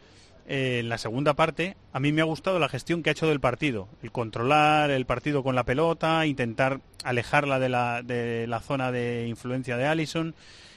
en 0.49 0.89
la 0.89 0.99
segunda 0.99 1.35
parte, 1.35 1.77
a 1.93 2.01
mí 2.01 2.13
me 2.13 2.23
ha 2.23 2.25
gustado 2.25 2.59
la 2.59 2.69
gestión 2.69 3.03
que 3.03 3.11
ha 3.11 3.13
hecho 3.13 3.29
del 3.29 3.41
partido. 3.41 3.89
El 4.03 4.13
controlar 4.13 4.91
el 4.91 5.07
partido 5.07 5.43
con 5.43 5.55
la 5.55 5.65
pelota, 5.65 6.27
intentar 6.27 6.81
alejarla 7.05 7.59
de 7.59 7.69
la, 7.69 8.03
de 8.03 8.47
la 8.47 8.61
zona 8.61 8.93
de 8.93 9.27
influencia 9.27 9.77
de 9.77 9.87
Allison 9.87 10.35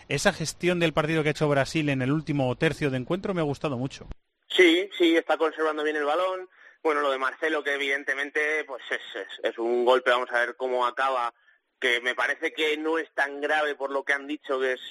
esa 0.09 0.33
gestión 0.33 0.79
del 0.79 0.91
partido 0.91 1.21
que 1.21 1.29
ha 1.29 1.31
hecho 1.31 1.47
Brasil 1.47 1.87
en 1.87 2.01
el 2.01 2.11
último 2.11 2.53
tercio 2.55 2.89
de 2.89 2.97
encuentro 2.97 3.35
me 3.35 3.41
ha 3.41 3.45
gustado 3.45 3.77
mucho. 3.77 4.07
Sí, 4.49 4.89
sí, 4.97 5.15
está 5.15 5.37
conservando 5.37 5.83
bien 5.83 5.95
el 5.95 6.03
balón. 6.03 6.49
Bueno, 6.81 7.01
lo 7.01 7.11
de 7.11 7.19
Marcelo, 7.19 7.63
que 7.63 7.75
evidentemente 7.75 8.63
pues 8.65 8.81
es, 8.89 9.27
es, 9.43 9.57
un 9.59 9.85
golpe, 9.85 10.09
vamos 10.09 10.31
a 10.31 10.39
ver 10.39 10.55
cómo 10.55 10.85
acaba, 10.87 11.31
que 11.79 12.01
me 12.01 12.15
parece 12.15 12.53
que 12.53 12.77
no 12.77 12.97
es 12.97 13.09
tan 13.13 13.39
grave 13.41 13.75
por 13.75 13.91
lo 13.91 14.03
que 14.03 14.13
han 14.13 14.27
dicho, 14.27 14.59
que 14.59 14.73
es, 14.73 14.81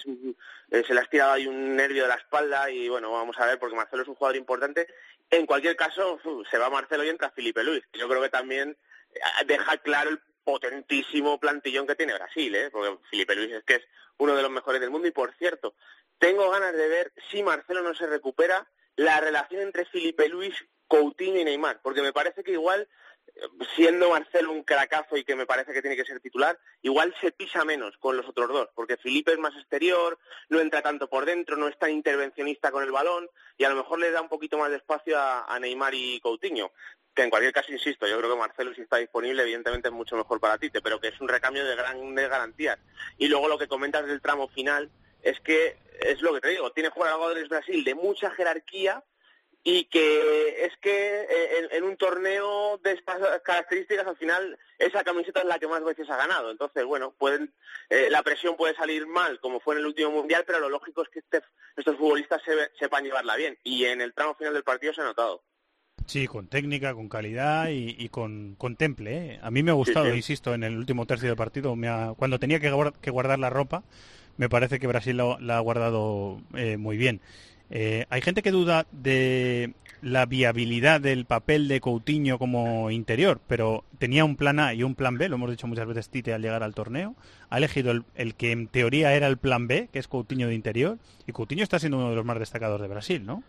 eh, 0.71 0.83
se 0.87 0.95
le 0.95 1.01
ha 1.01 1.03
estirado 1.03 1.33
ahí 1.33 1.47
un 1.47 1.77
nervio 1.77 2.05
de 2.05 2.09
la 2.09 2.15
espalda 2.15 2.71
y 2.71 2.89
bueno, 2.89 3.13
vamos 3.13 3.39
a 3.39 3.47
ver, 3.47 3.59
porque 3.59 3.77
Marcelo 3.77 4.03
es 4.03 4.09
un 4.09 4.15
jugador 4.15 4.37
importante. 4.37 4.87
En 5.31 5.47
cualquier 5.47 5.77
caso, 5.77 6.19
se 6.51 6.59
va 6.59 6.71
Marcelo 6.71 7.05
y 7.05 7.09
entra 7.09 7.31
Felipe 7.31 7.63
Luis, 7.63 7.85
que 7.93 7.99
yo 7.99 8.09
creo 8.09 8.23
que 8.23 8.31
también 8.31 8.77
eh, 9.15 9.21
deja 9.47 9.77
claro 9.79 10.11
el 10.11 10.21
potentísimo 10.43 11.39
plantillón 11.39 11.87
que 11.87 11.95
tiene 11.95 12.15
Brasil, 12.15 12.55
¿eh? 12.55 12.71
porque 12.71 12.99
Felipe 13.11 13.35
Luis 13.35 13.53
es 13.53 13.65
que 13.65 13.75
es 13.75 13.83
uno 14.17 14.35
de 14.35 14.43
los 14.43 14.51
mejores 14.51 14.81
del 14.81 14.91
mundo 14.91 15.07
y 15.07 15.13
por 15.13 15.35
cierto, 15.35 15.75
tengo 16.19 16.51
ganas 16.51 16.73
de 16.73 16.89
ver 16.89 17.13
si 17.31 17.43
Marcelo 17.43 17.83
no 17.83 17.95
se 17.95 18.07
recupera 18.07 18.67
la 18.97 19.21
relación 19.21 19.61
entre 19.61 19.85
Felipe 19.85 20.29
Luis, 20.29 20.55
Coutinho 20.89 21.39
y 21.39 21.45
Neymar, 21.45 21.81
porque 21.83 22.03
me 22.03 22.13
parece 22.13 22.43
que 22.43 22.53
igual 22.53 22.89
siendo 23.77 24.11
Marcelo 24.11 24.53
un 24.53 24.65
cracazo 24.65 25.17
y 25.17 25.25
que 25.25 25.37
me 25.37 25.47
parece 25.47 25.73
que 25.73 25.81
tiene 25.81 25.97
que 25.97 26.05
ser 26.05 26.21
titular, 26.21 26.59
igual 26.83 27.15
se 27.21 27.33
pisa 27.33 27.65
menos 27.65 27.97
con 27.99 28.17
los 28.17 28.29
otros 28.29 28.49
dos, 28.49 28.69
porque 28.75 28.97
Felipe 28.97 29.33
es 29.33 29.39
más 29.39 29.55
exterior, 29.57 30.19
no 30.49 30.61
entra 30.61 30.83
tanto 30.83 31.09
por 31.09 31.25
dentro, 31.25 31.57
no 31.57 31.69
es 31.69 31.79
tan 31.79 31.91
intervencionista 31.91 32.71
con 32.71 32.83
el 32.83 32.93
balón 32.93 33.29
y 33.57 33.65
a 33.65 33.71
lo 33.71 33.77
mejor 33.77 33.99
le 33.99 34.11
da 34.11 34.21
un 34.21 34.29
poquito 34.29 34.59
más 34.59 34.71
de 34.71 34.77
espacio 34.77 35.19
a, 35.19 35.59
Neymar 35.61 35.95
y 35.95 36.21
Coutinho 36.21 36.73
en 37.23 37.31
cualquier 37.31 37.53
caso, 37.53 37.73
insisto, 37.73 38.07
yo 38.07 38.19
creo 38.19 38.31
que 38.31 38.39
Marcelo 38.39 38.75
si 38.75 38.83
está 38.83 38.97
disponible, 38.97 39.43
evidentemente 39.43 39.89
es 39.89 39.95
mucho 39.95 40.17
mejor 40.17 40.41
para 40.41 40.59
Tite, 40.59 40.81
pero 40.81 41.01
que 41.01 41.09
es 41.09 41.21
un 41.21 41.29
recambio 41.29 41.65
de 41.65 41.77
grandes 41.77 42.29
garantías. 42.29 42.79
Y 43.17 43.29
luego 43.29 43.49
lo 43.49 43.59
que 43.59 43.69
comentas 43.69 44.07
del 44.07 44.21
tramo 44.21 44.49
final 44.49 44.91
es 45.23 45.41
que, 45.41 45.77
es 46.01 46.21
lo 46.23 46.33
que 46.35 46.41
te 46.41 46.49
digo, 46.51 46.71
tiene 46.73 46.91
jugadores 46.91 47.49
Brasil 47.49 47.83
de 47.85 47.95
mucha 47.95 48.31
jerarquía 48.31 49.03
y 49.65 49.85
que 49.85 50.65
es 50.65 50.73
que 50.81 51.21
eh, 51.21 51.69
en, 51.73 51.85
un 51.85 51.97
torneo 51.97 52.79
de 52.79 52.93
estas 52.93 53.19
características 53.43 54.07
al 54.07 54.17
final 54.17 54.59
esa 54.79 55.05
camiseta 55.05 55.41
es 55.41 55.47
la 55.47 55.59
que 55.59 55.69
más 55.69 55.85
veces 55.85 56.09
ha 56.09 56.17
ganado. 56.17 56.51
Entonces, 56.51 56.85
bueno, 56.85 57.15
pueden, 57.19 57.53
eh, 57.91 58.09
la 58.11 58.23
presión 58.23 58.57
puede 58.57 58.75
salir 58.75 59.07
mal, 59.07 59.41
como 59.41 59.61
fue 59.61 59.75
en 59.75 59.81
el 59.81 59.87
último 59.87 60.11
mundial, 60.11 60.45
pero 60.47 60.61
lo 60.61 60.69
lógico 60.69 61.03
es 61.03 61.09
que 61.09 61.19
este, 61.19 61.43
estos 61.77 61.97
futbolistas 61.97 62.43
sepan 62.79 63.05
llevarla 63.05 63.37
bien. 63.37 63.59
Y 63.65 63.85
en 63.85 64.01
el 64.01 64.15
tramo 64.15 64.35
final 64.35 64.55
del 64.55 64.65
partido 64.65 64.95
se 64.95 65.01
ha 65.01 65.05
notado. 65.05 65.43
Sí, 66.09 66.27
con 66.27 66.47
técnica, 66.47 66.95
con 66.95 67.11
calidad 67.11 67.69
y, 67.69 68.09
con, 68.09 68.57
temple. 68.79 69.35
¿eh? 69.35 69.41
A 69.43 69.51
mí 69.51 69.63
me 69.63 69.73
ha 69.73 69.75
gustado, 69.75 70.15
insisto, 70.15 70.55
en 70.55 70.63
el 70.63 70.79
último 70.79 71.05
tercio 71.05 71.29
del 71.29 71.37
partido, 71.37 71.77
cuando 72.17 72.39
tenía 72.39 72.61
que, 72.61 72.71
guardar 73.11 73.39
la 73.39 73.51
ropa, 73.51 73.83
me 74.39 74.49
parece 74.49 74.79
que 74.79 74.87
Brasil 74.87 75.19
la, 75.19 75.57
ha 75.59 75.61
guardado 75.61 76.41
eh, 76.55 76.79
muy 76.79 76.97
bien. 76.97 77.21
Eh, 77.71 78.07
hay 78.09 78.23
gente 78.23 78.43
que 78.43 78.51
duda 78.51 78.87
de 78.93 79.75
la 80.01 80.27
viabilidad 80.27 81.01
del 81.01 81.25
papel 81.25 81.69
de 81.69 81.81
Coutinho 81.81 82.39
como 82.39 82.91
interior, 82.91 83.41
pero 83.47 83.85
tenía 83.99 84.25
un 84.25 84.37
plan 84.37 84.61
A 84.61 84.75
y 84.75 84.83
un 84.83 84.95
plan 84.95 85.19
B, 85.19 85.29
lo 85.29 85.37
hemos 85.37 85.51
dicho 85.51 85.67
muchas 85.67 85.87
veces 85.87 86.09
Tite 86.09 86.33
al 86.33 86.43
llegar 86.43 86.63
al 86.63 86.75
torneo, 86.75 87.15
ha 87.51 87.59
elegido 87.59 87.93
el, 88.15 88.35
que 88.35 88.53
en 88.53 88.69
teoría 88.69 89.15
era 89.15 89.27
el 89.27 89.39
plan 89.39 89.67
B, 89.67 89.89
que 89.93 89.99
es 89.99 90.09
Coutinho 90.09 90.49
de 90.49 90.55
interior, 90.55 90.99
y 91.27 91.33
Coutinho 91.33 91.63
está 91.63 91.79
siendo 91.79 91.99
uno 91.99 92.11
de 92.11 92.17
los 92.17 92.25
más 92.25 92.39
destacados 92.39 92.81
de 92.81 92.89
Brasil, 92.89 93.27
¿no? 93.27 93.43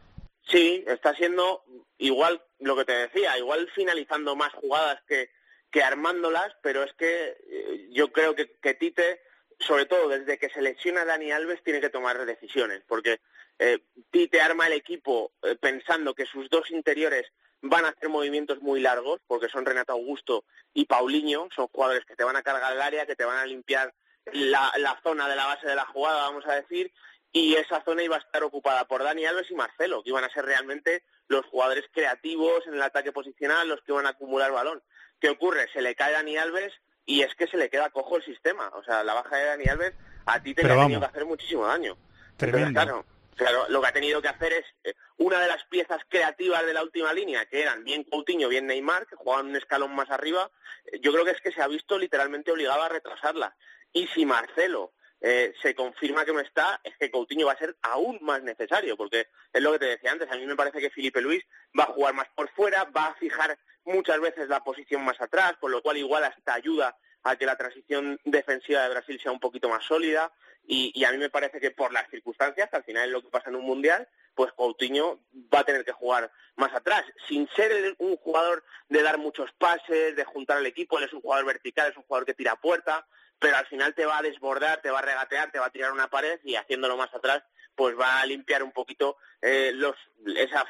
Sí, 0.47 0.83
está 0.87 1.13
siendo 1.15 1.63
igual 1.99 2.41
lo 2.59 2.75
que 2.75 2.85
te 2.85 2.93
decía, 2.93 3.37
igual 3.37 3.69
finalizando 3.75 4.35
más 4.35 4.51
jugadas 4.53 4.99
que, 5.07 5.29
que 5.71 5.83
armándolas, 5.83 6.55
pero 6.63 6.83
es 6.83 6.93
que 6.93 7.37
eh, 7.47 7.87
yo 7.91 8.11
creo 8.11 8.35
que, 8.35 8.51
que, 8.61 8.73
Tite, 8.73 9.21
sobre 9.59 9.85
todo 9.85 10.09
desde 10.09 10.39
que 10.39 10.49
se 10.49 10.61
lesiona 10.61 11.05
Dani 11.05 11.31
Alves, 11.31 11.63
tiene 11.63 11.81
que 11.81 11.89
tomar 11.89 12.25
decisiones, 12.25 12.81
porque 12.87 13.19
eh, 13.59 13.79
Tite 14.09 14.41
arma 14.41 14.67
el 14.67 14.73
equipo 14.73 15.33
eh, 15.43 15.55
pensando 15.59 16.15
que 16.15 16.25
sus 16.25 16.49
dos 16.49 16.71
interiores 16.71 17.27
van 17.61 17.85
a 17.85 17.89
hacer 17.89 18.09
movimientos 18.09 18.61
muy 18.61 18.79
largos, 18.79 19.19
porque 19.27 19.49
son 19.49 19.65
Renato 19.65 19.91
Augusto 19.91 20.45
y 20.73 20.85
Paulinho, 20.85 21.49
son 21.53 21.67
jugadores 21.67 22.05
que 22.05 22.15
te 22.15 22.23
van 22.23 22.37
a 22.37 22.41
cargar 22.41 22.71
el 22.73 22.81
área, 22.81 23.05
que 23.05 23.15
te 23.15 23.25
van 23.25 23.37
a 23.37 23.45
limpiar 23.45 23.93
la, 24.31 24.71
la 24.77 24.99
zona 25.03 25.27
de 25.27 25.35
la 25.35 25.45
base 25.45 25.67
de 25.67 25.75
la 25.75 25.85
jugada, 25.85 26.21
vamos 26.21 26.45
a 26.47 26.55
decir, 26.55 26.91
y 27.31 27.55
esa 27.55 27.83
zona 27.83 28.03
iba 28.03 28.15
a 28.15 28.19
estar 28.19 28.43
ocupada 28.43 28.85
por 28.85 29.03
Dani 29.03 29.25
Alves 29.25 29.51
y 29.51 29.55
Marcelo, 29.55 30.01
que 30.03 30.09
iban 30.09 30.23
a 30.23 30.33
ser 30.33 30.45
realmente 30.45 31.03
los 31.27 31.45
jugadores 31.45 31.85
creativos 31.93 32.65
en 32.65 32.73
el 32.73 32.81
ataque 32.81 33.11
posicional, 33.11 33.67
los 33.67 33.81
que 33.81 33.91
iban 33.91 34.07
a 34.07 34.09
acumular 34.09 34.51
balón. 34.51 34.81
¿Qué 35.19 35.29
ocurre? 35.29 35.67
Se 35.73 35.81
le 35.81 35.95
cae 35.95 36.13
Dani 36.13 36.37
Alves 36.37 36.73
y 37.05 37.21
es 37.21 37.35
que 37.35 37.47
se 37.47 37.57
le 37.57 37.69
queda 37.69 37.91
cojo 37.91 38.17
el 38.17 38.23
sistema. 38.23 38.69
O 38.69 38.83
sea, 38.83 39.03
la 39.03 39.13
baja 39.13 39.35
de 39.35 39.45
Dani 39.45 39.65
Alves 39.65 39.93
a 40.25 40.41
ti 40.41 40.55
te 40.55 40.65
ha 40.65 40.75
tenido 40.75 40.99
que 40.99 41.05
hacer 41.05 41.25
muchísimo 41.25 41.67
daño. 41.67 41.97
claro, 42.37 43.05
claro, 43.39 43.65
lo 43.69 43.81
que 43.81 43.87
ha 43.87 43.93
tenido 43.93 44.21
que 44.21 44.27
hacer 44.27 44.53
es 44.53 44.65
eh, 44.83 44.93
una 45.17 45.39
de 45.39 45.47
las 45.47 45.63
piezas 45.65 46.01
creativas 46.09 46.65
de 46.65 46.73
la 46.73 46.83
última 46.83 47.13
línea, 47.13 47.45
que 47.45 47.61
eran 47.61 47.83
bien 47.83 48.03
Coutinho, 48.03 48.49
bien 48.49 48.67
Neymar, 48.67 49.07
que 49.07 49.15
jugaban 49.15 49.47
un 49.47 49.55
escalón 49.55 49.95
más 49.95 50.09
arriba, 50.09 50.51
eh, 50.85 50.99
yo 51.01 51.11
creo 51.13 51.23
que 51.23 51.31
es 51.31 51.41
que 51.41 51.51
se 51.51 51.61
ha 51.61 51.67
visto 51.67 51.97
literalmente 51.97 52.51
obligado 52.51 52.83
a 52.83 52.89
retrasarla. 52.89 53.55
Y 53.93 54.07
si 54.07 54.25
Marcelo 54.25 54.93
eh, 55.21 55.53
se 55.61 55.73
confirma 55.73 56.25
que 56.25 56.33
no 56.33 56.41
está, 56.41 56.81
es 56.83 56.97
que 56.97 57.09
Coutinho 57.09 57.47
va 57.47 57.53
a 57.53 57.57
ser 57.57 57.77
aún 57.81 58.19
más 58.21 58.43
necesario, 58.43 58.97
porque 58.97 59.27
es 59.53 59.61
lo 59.61 59.71
que 59.71 59.79
te 59.79 59.85
decía 59.85 60.11
antes, 60.11 60.29
a 60.29 60.35
mí 60.35 60.45
me 60.45 60.55
parece 60.57 60.81
que 60.81 60.89
Felipe 60.89 61.21
Luis 61.21 61.43
va 61.77 61.85
a 61.85 61.93
jugar 61.93 62.13
más 62.13 62.27
por 62.35 62.49
fuera, 62.49 62.83
va 62.85 63.07
a 63.07 63.15
fijar 63.15 63.57
muchas 63.85 64.19
veces 64.19 64.49
la 64.49 64.63
posición 64.63 65.03
más 65.03 65.19
atrás, 65.21 65.53
con 65.59 65.71
lo 65.71 65.81
cual 65.81 65.97
igual 65.97 66.25
hasta 66.25 66.53
ayuda 66.53 66.97
a 67.23 67.35
que 67.35 67.45
la 67.45 67.57
transición 67.57 68.19
defensiva 68.25 68.83
de 68.83 68.89
Brasil 68.89 69.19
sea 69.21 69.31
un 69.31 69.39
poquito 69.39 69.69
más 69.69 69.83
sólida, 69.85 70.31
y, 70.71 71.03
a 71.03 71.11
mí 71.11 71.17
me 71.17 71.31
parece 71.31 71.59
que 71.59 71.71
por 71.71 71.91
las 71.91 72.07
circunstancias, 72.11 72.69
al 72.71 72.83
final 72.83 73.07
es 73.07 73.11
lo 73.11 73.23
que 73.23 73.29
pasa 73.29 73.49
en 73.49 73.55
un 73.55 73.65
mundial, 73.65 74.07
pues 74.35 74.53
Coutinho 74.53 75.19
va 75.51 75.61
a 75.61 75.63
tener 75.63 75.83
que 75.83 75.91
jugar 75.91 76.31
más 76.57 76.71
atrás, 76.75 77.03
sin 77.27 77.49
ser 77.55 77.95
un 77.97 78.15
jugador 78.17 78.63
de 78.87 79.01
dar 79.01 79.17
muchos 79.17 79.51
pases, 79.53 80.15
de 80.15 80.23
juntar 80.25 80.57
al 80.57 80.67
equipo, 80.67 80.99
él 80.99 81.05
es 81.05 81.13
un 81.13 81.21
jugador 81.21 81.47
vertical, 81.47 81.89
es 81.89 81.97
un 81.97 82.03
jugador 82.03 82.27
que 82.27 82.35
tira 82.35 82.55
puerta, 82.55 83.07
pero 83.39 83.57
al 83.57 83.65
final 83.65 83.95
te 83.95 84.05
va 84.05 84.19
a 84.19 84.21
desbordar, 84.21 84.79
te 84.83 84.91
va 84.91 84.99
a 84.99 85.01
regatear, 85.01 85.51
te 85.51 85.57
va 85.57 85.65
a 85.65 85.71
tirar 85.71 85.91
una 85.91 86.07
pared 86.07 86.39
y 86.43 86.55
haciéndolo 86.55 86.97
más 86.97 87.11
atrás, 87.15 87.41
pues 87.73 87.97
va 87.97 88.19
a 88.19 88.25
limpiar 88.27 88.61
un 88.61 88.71
poquito 88.71 89.17
eh, 89.41 89.71
los, 89.73 89.95
esa 90.35 90.65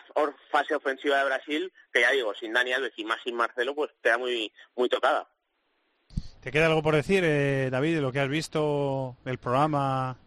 fase 0.50 0.76
ofensiva 0.76 1.18
de 1.18 1.26
Brasil, 1.26 1.74
que 1.92 2.02
ya 2.02 2.12
digo, 2.12 2.34
sin 2.36 2.54
Dani 2.54 2.72
Alves 2.72 2.94
y 2.96 3.04
más 3.04 3.20
sin 3.22 3.36
Marcelo, 3.36 3.76
pues 3.76 3.92
queda 4.02 4.18
muy, 4.18 4.54
muy 4.76 4.88
tocada. 4.88 5.28
¿Te 6.42 6.52
queda 6.52 6.68
algo 6.68 6.82
por 6.82 6.96
decir, 6.96 7.24
eh, 7.26 7.70
David, 7.72 7.96
de 7.96 8.02
lo 8.02 8.12
que 8.12 8.20
has 8.20 8.30
visto 8.30 9.16
del 9.26 9.38
programa? 9.38 10.18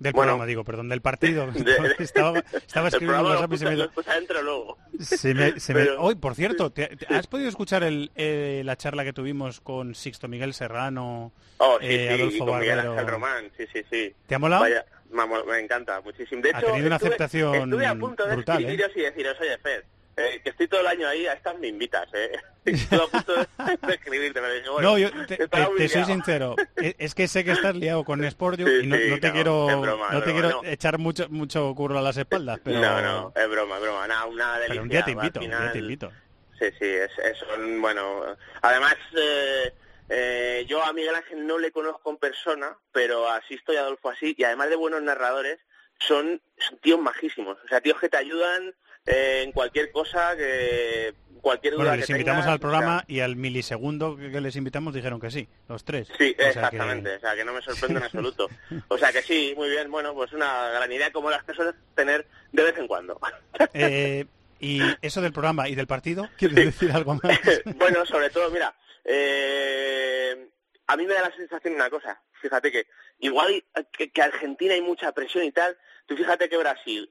Del 0.00 0.12
Bueno. 0.12 0.32
programa, 0.32 0.46
digo, 0.46 0.64
perdón, 0.64 0.88
del 0.88 1.00
partido. 1.00 1.46
De- 1.52 1.62
de- 1.64 1.94
estaba, 2.00 2.40
estaba 2.40 2.88
El 2.88 2.94
escribiendo 2.94 3.28
WhatsApp 3.30 3.52
y 3.52 3.58
se 3.58 3.64
me... 3.64 3.76
lo 3.76 3.88
dentro 3.88 4.42
luego. 4.42 4.78
Se 4.98 5.32
me- 5.34 5.60
se 5.60 5.72
me- 5.72 5.84
Pero- 5.84 6.02
Hoy, 6.02 6.16
por 6.16 6.34
cierto, 6.34 6.70
¿te- 6.70 6.96
te- 6.96 7.14
¿has 7.14 7.28
podido 7.28 7.48
escuchar 7.48 7.84
el, 7.84 8.10
eh, 8.16 8.62
la 8.64 8.76
charla 8.76 9.04
que 9.04 9.12
tuvimos 9.12 9.60
con 9.60 9.94
Sixto 9.94 10.26
Miguel 10.26 10.52
Serrano, 10.52 11.32
Oh, 11.58 11.78
sí, 11.80 11.86
eh, 11.86 12.08
sí, 12.08 12.18
y 12.18 12.20
Adolfo 12.22 12.46
con 12.46 12.58
Miguel? 12.60 12.80
Ángel 12.80 13.06
Román, 13.06 13.44
sí, 13.56 13.64
sí, 13.72 13.82
sí. 13.88 14.14
¿Te 14.26 14.34
ha 14.34 14.38
molado? 14.40 14.62
Vaya, 14.62 14.84
me, 15.12 15.24
me 15.44 15.60
encanta 15.60 16.00
muchísimo. 16.00 16.42
De 16.42 16.50
Ha 16.52 16.58
hecho, 16.58 16.66
tenido 16.66 16.86
una 16.88 16.96
estuve- 16.96 17.08
aceptación 17.10 17.54
Estuve 17.54 17.86
a 17.86 17.94
punto 17.94 18.26
de 18.26 18.34
brutal, 18.34 18.58
escribiros 18.64 18.90
y 18.96 19.00
deciros, 19.00 19.36
oye, 19.40 19.58
Fer, 19.58 19.84
eh, 20.16 20.40
que 20.42 20.50
estoy 20.50 20.68
todo 20.68 20.80
el 20.80 20.86
año 20.86 21.08
ahí, 21.08 21.26
a 21.26 21.32
estas 21.34 21.58
me 21.58 21.68
invitas, 21.68 22.06
¿eh? 22.14 22.32
Estuve 22.64 23.02
a 23.02 23.06
punto 23.06 23.32
de, 23.34 23.46
de 23.86 23.94
escribirte, 23.94 24.40
me 24.40 24.52
dije, 24.54 24.68
bueno, 24.70 24.90
no, 24.92 24.98
yo 24.98 25.10
te, 25.26 25.88
soy 25.88 26.04
sincero. 26.04 26.56
Es, 26.76 26.94
es 26.98 27.14
que 27.14 27.28
sé 27.28 27.44
que 27.44 27.52
estás 27.52 27.74
liado 27.74 28.04
con 28.04 28.22
Sportio 28.30 28.66
Sí, 28.66 28.80
y 28.84 28.86
no, 28.86 28.96
sí, 28.96 29.02
no 29.10 29.20
te 29.20 29.28
no, 29.28 29.32
quiero, 29.34 29.80
broma, 29.80 30.08
no 30.12 30.22
te 30.22 30.32
broma, 30.32 30.40
quiero 30.48 30.62
no. 30.62 30.68
echar 30.68 30.98
mucho 30.98 31.28
mucho 31.28 31.74
curro 31.74 31.98
a 31.98 32.02
las 32.02 32.16
espaldas, 32.16 32.58
pero, 32.64 32.80
No, 32.80 33.00
no, 33.02 33.32
es 33.36 33.48
broma, 33.48 33.76
es 33.76 33.82
broma, 33.82 34.06
nada, 34.06 34.24
una 34.26 34.52
delicia. 34.58 34.68
pero 34.68 34.82
un 34.82 34.88
día 34.88 35.04
te 35.04 35.10
invito, 35.10 35.40
un 35.40 35.48
día 35.50 35.72
te 35.72 35.78
invito. 35.78 36.12
Sí, 36.58 36.66
sí, 36.78 36.84
es, 36.86 37.10
es 37.18 37.38
un- 37.58 37.82
bueno. 37.82 38.24
Además, 38.62 38.94
eh, 39.18 39.72
eh, 40.08 40.64
yo 40.68 40.82
a 40.84 40.92
Miguel 40.92 41.14
Ángel 41.16 41.46
no 41.46 41.58
le 41.58 41.72
conozco 41.72 42.10
en 42.10 42.16
persona, 42.18 42.76
pero 42.92 43.28
asisto 43.28 43.72
y 43.72 43.76
Adolfo 43.76 44.10
así, 44.10 44.34
y 44.38 44.44
además 44.44 44.70
de 44.70 44.76
buenos 44.76 45.02
narradores, 45.02 45.58
son, 45.98 46.40
son 46.58 46.78
tíos 46.78 47.00
majísimos. 47.00 47.58
O 47.64 47.68
sea, 47.68 47.80
tíos 47.80 47.98
que 48.00 48.08
te 48.08 48.16
ayudan 48.18 48.72
eh, 49.06 49.42
en 49.44 49.52
cualquier 49.52 49.90
cosa, 49.92 50.36
que 50.36 51.14
cualquier 51.40 51.74
duda 51.74 51.82
Bueno, 51.84 51.92
que 51.96 52.00
les 52.00 52.10
invitamos 52.10 52.42
tengas, 52.44 52.52
al 52.54 52.60
programa 52.60 52.96
o 52.96 53.00
sea, 53.00 53.04
y 53.16 53.20
al 53.20 53.36
milisegundo 53.36 54.16
que, 54.16 54.30
que 54.30 54.40
les 54.40 54.56
invitamos 54.56 54.94
dijeron 54.94 55.20
que 55.20 55.30
sí, 55.30 55.46
los 55.68 55.84
tres. 55.84 56.08
Sí, 56.18 56.34
O 56.38 56.42
sea 56.42 56.44
que- 56.44 56.48
exactamente, 56.48 57.16
o 57.16 57.20
sea 57.20 57.34
que 57.36 57.44
no 57.44 57.52
me 57.52 57.60
sorprende 57.62 57.98
en 57.98 58.04
absoluto. 58.04 58.48
O 58.88 58.96
sea 58.98 59.12
que 59.12 59.22
sí, 59.22 59.52
muy 59.56 59.68
bien, 59.68 59.90
bueno, 59.90 60.14
pues 60.14 60.32
una 60.32 60.68
gran 60.70 60.90
idea 60.90 61.12
como 61.12 61.30
las 61.30 61.44
que 61.44 61.52
sueles 61.54 61.74
tener 61.94 62.26
de 62.52 62.62
vez 62.62 62.78
en 62.78 62.86
cuando. 62.86 63.20
Eh, 63.74 64.24
y 64.60 64.80
eso 65.02 65.20
del 65.20 65.32
programa 65.32 65.68
y 65.68 65.74
del 65.74 65.86
partido, 65.86 66.28
¿quieres 66.38 66.56
decir 66.56 66.90
algo 66.92 67.18
más? 67.22 67.38
bueno, 67.76 68.06
sobre 68.06 68.30
todo, 68.30 68.50
mira, 68.50 68.74
eh, 69.04 70.48
a 70.86 70.96
mí 70.96 71.06
me 71.06 71.14
da 71.14 71.22
la 71.28 71.36
sensación 71.36 71.74
de 71.74 71.80
una 71.80 71.90
cosa. 71.90 72.20
Fíjate 72.40 72.70
que 72.72 72.86
igual 73.20 73.62
que, 73.92 74.10
que 74.10 74.22
Argentina 74.22 74.74
hay 74.74 74.80
mucha 74.80 75.12
presión 75.12 75.44
y 75.44 75.52
tal, 75.52 75.76
tú 76.06 76.16
fíjate 76.16 76.48
que 76.48 76.56
Brasil, 76.56 77.08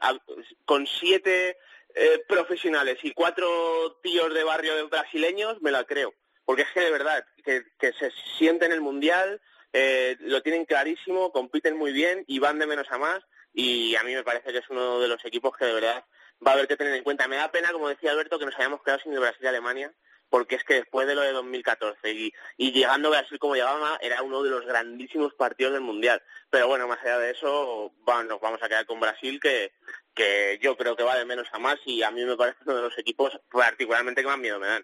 con 0.65 0.87
siete 0.87 1.57
eh, 1.95 2.23
profesionales 2.27 2.97
y 3.03 3.13
cuatro 3.13 3.99
tíos 4.01 4.33
de 4.33 4.43
barrio 4.43 4.87
brasileños, 4.89 5.61
me 5.61 5.71
la 5.71 5.83
creo. 5.83 6.13
Porque 6.45 6.63
es 6.63 6.71
que 6.71 6.81
de 6.81 6.91
verdad, 6.91 7.25
que, 7.43 7.63
se 7.93 8.11
sienten 8.37 8.71
en 8.71 8.75
el 8.75 8.81
Mundial, 8.81 9.41
eh, 9.71 10.17
lo 10.19 10.41
tienen 10.41 10.65
clarísimo, 10.65 11.31
compiten 11.31 11.77
muy 11.77 11.91
bien 11.91 12.23
y 12.27 12.39
van 12.39 12.59
de 12.59 12.67
menos 12.67 12.87
a 12.91 12.97
más. 12.97 13.23
Y 13.53 13.95
a 13.95 14.03
mí 14.03 14.13
me 14.13 14.23
parece 14.23 14.51
que 14.51 14.57
es 14.57 14.69
uno 14.69 14.99
de 14.99 15.07
los 15.07 15.23
equipos 15.25 15.55
que 15.55 15.65
de 15.65 15.73
verdad 15.73 16.03
va 16.45 16.51
a 16.51 16.53
haber 16.55 16.67
que 16.67 16.75
tener 16.75 16.95
en 16.95 17.03
cuenta. 17.03 17.27
Me 17.27 17.35
da 17.37 17.51
pena, 17.51 17.71
como 17.71 17.89
decía 17.89 18.11
Alberto, 18.11 18.39
que 18.39 18.45
nos 18.45 18.57
hayamos 18.57 18.81
quedado 18.81 19.01
sin 19.01 19.13
el 19.13 19.19
Brasil 19.19 19.41
y 19.43 19.47
Alemania, 19.47 19.93
porque 20.33 20.55
es 20.55 20.63
que 20.63 20.73
después 20.73 21.05
de 21.05 21.13
lo 21.13 21.21
de 21.21 21.31
2014 21.31 22.11
y, 22.11 22.33
y 22.57 22.71
llegando 22.71 23.11
Brasil 23.11 23.37
como 23.37 23.53
llegaba, 23.53 23.99
era 24.01 24.23
uno 24.23 24.41
de 24.41 24.49
los 24.49 24.65
grandísimos 24.65 25.31
partidos 25.35 25.73
del 25.73 25.83
Mundial. 25.83 26.23
Pero 26.49 26.67
bueno, 26.67 26.87
más 26.87 26.97
allá 27.03 27.19
de 27.19 27.29
eso, 27.29 27.93
nos 28.07 28.41
vamos 28.41 28.63
a 28.63 28.67
quedar 28.67 28.87
con 28.87 28.99
Brasil, 28.99 29.39
que, 29.39 29.73
que 30.15 30.57
yo 30.59 30.75
creo 30.75 30.95
que 30.95 31.03
va 31.03 31.19
de 31.19 31.25
menos 31.25 31.47
a 31.51 31.59
más 31.59 31.77
y 31.85 32.01
a 32.01 32.09
mí 32.09 32.25
me 32.25 32.35
parece 32.35 32.57
uno 32.65 32.77
de 32.77 32.81
los 32.81 32.97
equipos 32.97 33.39
particularmente 33.51 34.23
que 34.23 34.27
más 34.27 34.39
miedo 34.39 34.59
me 34.59 34.65
dan. 34.65 34.83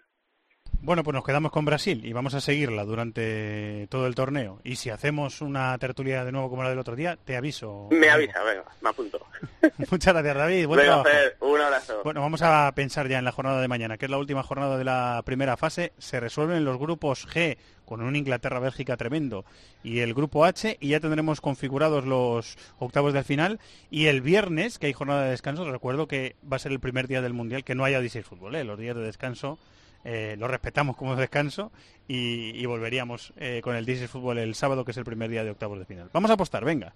Bueno, 0.82 1.04
pues 1.04 1.14
nos 1.14 1.24
quedamos 1.24 1.52
con 1.52 1.66
Brasil 1.66 2.00
y 2.06 2.14
vamos 2.14 2.32
a 2.32 2.40
seguirla 2.40 2.86
durante 2.86 3.86
todo 3.90 4.06
el 4.06 4.14
torneo. 4.14 4.60
Y 4.64 4.76
si 4.76 4.88
hacemos 4.88 5.42
una 5.42 5.76
tertulia 5.76 6.24
de 6.24 6.32
nuevo 6.32 6.48
como 6.48 6.62
la 6.62 6.70
del 6.70 6.78
otro 6.78 6.96
día, 6.96 7.18
te 7.22 7.36
aviso. 7.36 7.88
Me 7.90 8.08
amigo. 8.08 8.32
avisa, 8.32 8.42
venga, 8.42 8.64
me 8.80 8.88
apunto. 8.88 9.26
Muchas 9.90 10.14
gracias, 10.14 10.36
David. 10.36 10.66
Buen 10.66 10.80
Venga. 10.80 11.04
Fer, 11.04 11.36
un 11.40 11.60
abrazo. 11.60 12.00
Bueno, 12.02 12.22
vamos 12.22 12.40
a 12.40 12.72
pensar 12.74 13.08
ya 13.08 13.18
en 13.18 13.26
la 13.26 13.32
jornada 13.32 13.60
de 13.60 13.68
mañana, 13.68 13.98
que 13.98 14.06
es 14.06 14.10
la 14.10 14.16
última 14.16 14.42
jornada 14.42 14.78
de 14.78 14.84
la 14.84 15.20
primera 15.26 15.58
fase. 15.58 15.92
Se 15.98 16.18
resuelven 16.18 16.64
los 16.64 16.78
grupos 16.78 17.28
G 17.28 17.58
con 17.84 18.00
un 18.00 18.16
Inglaterra-Bélgica 18.16 18.96
tremendo 18.96 19.44
y 19.82 19.98
el 19.98 20.14
grupo 20.14 20.46
H 20.46 20.78
y 20.80 20.88
ya 20.88 21.00
tendremos 21.00 21.42
configurados 21.42 22.06
los 22.06 22.56
octavos 22.78 23.12
del 23.12 23.24
final. 23.24 23.60
Y 23.90 24.06
el 24.06 24.22
viernes, 24.22 24.78
que 24.78 24.86
hay 24.86 24.94
jornada 24.94 25.24
de 25.24 25.30
descanso, 25.30 25.70
recuerdo 25.70 26.08
que 26.08 26.36
va 26.50 26.56
a 26.56 26.60
ser 26.60 26.72
el 26.72 26.80
primer 26.80 27.06
día 27.06 27.20
del 27.20 27.34
Mundial, 27.34 27.64
que 27.64 27.74
no 27.74 27.84
haya 27.84 27.98
Odyssey 27.98 28.22
Fútbol. 28.22 28.54
¿eh? 28.54 28.64
Los 28.64 28.78
días 28.78 28.96
de 28.96 29.02
descanso 29.02 29.58
eh, 30.04 30.36
los 30.38 30.50
respetamos 30.50 30.96
como 30.96 31.16
descanso 31.16 31.72
y, 32.08 32.50
y 32.60 32.66
volveríamos 32.66 33.32
eh, 33.36 33.60
con 33.62 33.76
el 33.76 33.84
Disney 33.86 34.08
Fútbol 34.08 34.38
el 34.38 34.54
sábado, 34.54 34.84
que 34.84 34.90
es 34.92 34.96
el 34.96 35.04
primer 35.04 35.30
día 35.30 35.44
de 35.44 35.50
octavos 35.50 35.78
de 35.78 35.84
final. 35.84 36.10
Vamos 36.12 36.30
a 36.30 36.34
apostar, 36.34 36.64
venga. 36.64 36.92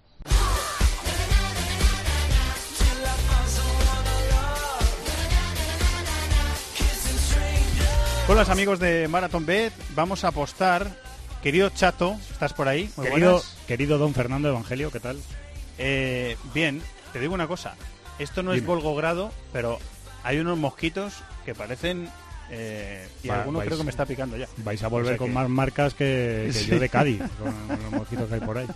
Con 8.27 8.37
los 8.37 8.49
amigos 8.49 8.79
de 8.79 9.07
Marathon 9.07 9.45
Bet 9.45 9.71
vamos 9.93 10.23
a 10.23 10.29
apostar. 10.29 10.89
Querido 11.43 11.69
Chato, 11.69 12.17
¿estás 12.31 12.53
por 12.53 12.67
ahí? 12.67 12.89
Muy 12.97 13.07
Querido, 13.07 13.33
buenas. 13.33 13.57
querido 13.67 13.97
don 13.99 14.15
Fernando 14.15 14.49
Evangelio, 14.49 14.89
¿qué 14.91 14.99
tal? 14.99 15.19
Eh, 15.77 16.37
bien, 16.55 16.81
te 17.13 17.19
digo 17.19 17.35
una 17.35 17.47
cosa. 17.47 17.75
Esto 18.17 18.41
no 18.41 18.53
es. 18.53 18.65
Volgogrado, 18.65 19.31
pero 19.53 19.77
hay 20.23 20.39
unos 20.39 20.57
mosquitos 20.57 21.13
que 21.45 21.53
parecen... 21.53 22.09
eh, 22.51 23.07
y 23.23 23.27
Va- 23.27 23.39
alguno 23.41 23.59
vais- 23.59 23.65
creo 23.65 23.77
que 23.77 23.83
me 23.83 23.89
está 23.91 24.05
picando 24.05 24.37
ya. 24.37 24.47
Vais 24.57 24.81
a 24.83 24.87
volver 24.87 25.05
O 25.05 25.09
sea 25.13 25.17
con 25.17 25.27
que- 25.27 25.33
más 25.33 25.49
marcas 25.49 25.93
que, 25.93 26.49
que 26.51 26.53
Sí. 26.53 26.65
yo 26.67 26.79
de 26.79 26.89
Cádiz, 26.89 27.21
con, 27.39 27.81
los 27.83 27.91
mosquitos 27.91 28.27
que 28.29 28.35
hay 28.35 28.41
por 28.41 28.57
ahí. 28.57 28.67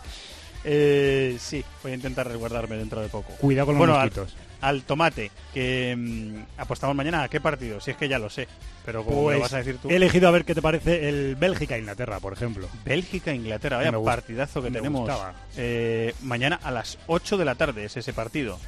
Eh, 0.65 1.37
sí, 1.39 1.63
voy 1.83 1.93
a 1.93 1.95
intentar 1.95 2.27
resguardarme 2.27 2.75
dentro 2.75 3.01
de 3.01 3.07
poco. 3.07 3.31
Cuidado 3.33 3.67
con 3.67 3.75
los 3.75 3.79
Bueno, 3.79 3.95
al- 3.95 4.07
mosquitos. 4.09 4.35
Al, 4.61 4.83
tomate, 4.83 5.31
que 5.53 5.95
mm, 5.97 6.59
apostamos 6.61 6.93
mañana. 6.93 7.23
¿A 7.23 7.29
qué 7.29 7.39
partido? 7.39 7.79
Si 7.79 7.91
es 7.91 7.97
que 7.97 8.09
ya 8.09 8.19
lo 8.19 8.29
sé. 8.29 8.45
Pero 8.85 9.05
como 9.05 9.23
Pues 9.23 9.37
lo 9.37 9.41
vas 9.43 9.53
a 9.53 9.57
decir 9.59 9.77
tú... 9.77 9.89
he 9.89 9.95
elegido 9.95 10.27
a 10.27 10.31
ver 10.31 10.43
qué 10.43 10.53
te 10.53 10.61
parece 10.61 11.07
el 11.07 11.37
Bélgica-Inglaterra, 11.37 12.19
por 12.19 12.33
ejemplo. 12.33 12.67
Bélgica-Inglaterra, 12.83 13.77
vaya 13.77 13.91
Me 13.93 13.99
partidazo 14.03 14.61
que 14.61 14.69
me 14.69 14.77
tenemos. 14.79 15.09
Eh, 15.55 16.13
mañana 16.23 16.59
a 16.61 16.71
las 16.71 16.97
8 17.07 17.37
de 17.37 17.45
la 17.45 17.55
tarde 17.55 17.85
es 17.85 17.95
ese 17.95 18.11
partido. 18.11 18.59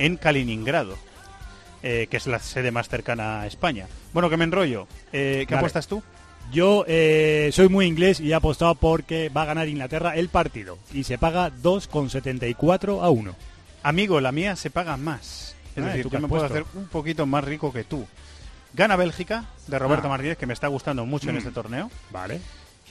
En 0.00 0.16
Kaliningrado. 0.16 0.96
Eh, 1.82 2.06
que 2.10 2.16
es 2.16 2.26
la 2.26 2.38
sede 2.38 2.70
más 2.70 2.88
cercana 2.88 3.42
a 3.42 3.46
España. 3.46 3.86
Bueno, 4.12 4.28
que 4.30 4.36
me 4.36 4.44
enrollo. 4.44 4.86
Eh, 5.12 5.44
¿Qué 5.48 5.54
Vale. 5.54 5.58
apuestas 5.60 5.86
tú? 5.88 6.02
Yo 6.50 6.84
eh, 6.88 7.50
soy 7.52 7.68
muy 7.68 7.84
inglés 7.86 8.20
y 8.20 8.30
he 8.30 8.34
apostado 8.34 8.74
porque 8.74 9.28
va 9.28 9.42
a 9.42 9.46
ganar 9.46 9.68
Inglaterra 9.68 10.16
el 10.16 10.28
partido. 10.30 10.78
Y 10.94 11.04
se 11.04 11.18
paga 11.18 11.50
2,74 11.50 13.02
a 13.02 13.10
1. 13.10 13.34
Amigo, 13.82 14.20
la 14.20 14.32
mía 14.32 14.56
se 14.56 14.70
paga 14.70 14.96
más. 14.96 15.54
Es 15.76 15.84
Ah, 15.84 15.88
decir, 15.88 16.02
¿tú 16.04 16.08
yo 16.08 16.16
qué 16.16 16.22
me 16.22 16.28
puedo 16.28 16.44
hacer 16.44 16.64
un 16.74 16.86
poquito 16.88 17.26
más 17.26 17.44
rico 17.44 17.72
que 17.72 17.84
tú. 17.84 18.06
Gana 18.74 18.96
Bélgica, 18.96 19.44
de 19.66 19.78
Roberto 19.78 20.06
Ah. 20.06 20.10
Martínez, 20.10 20.36
que 20.38 20.46
me 20.46 20.52
está 20.54 20.68
gustando 20.68 21.06
mucho 21.06 21.28
en 21.28 21.36
Mm. 21.36 21.38
este 21.38 21.50
torneo. 21.52 21.90
Vale. 22.10 22.40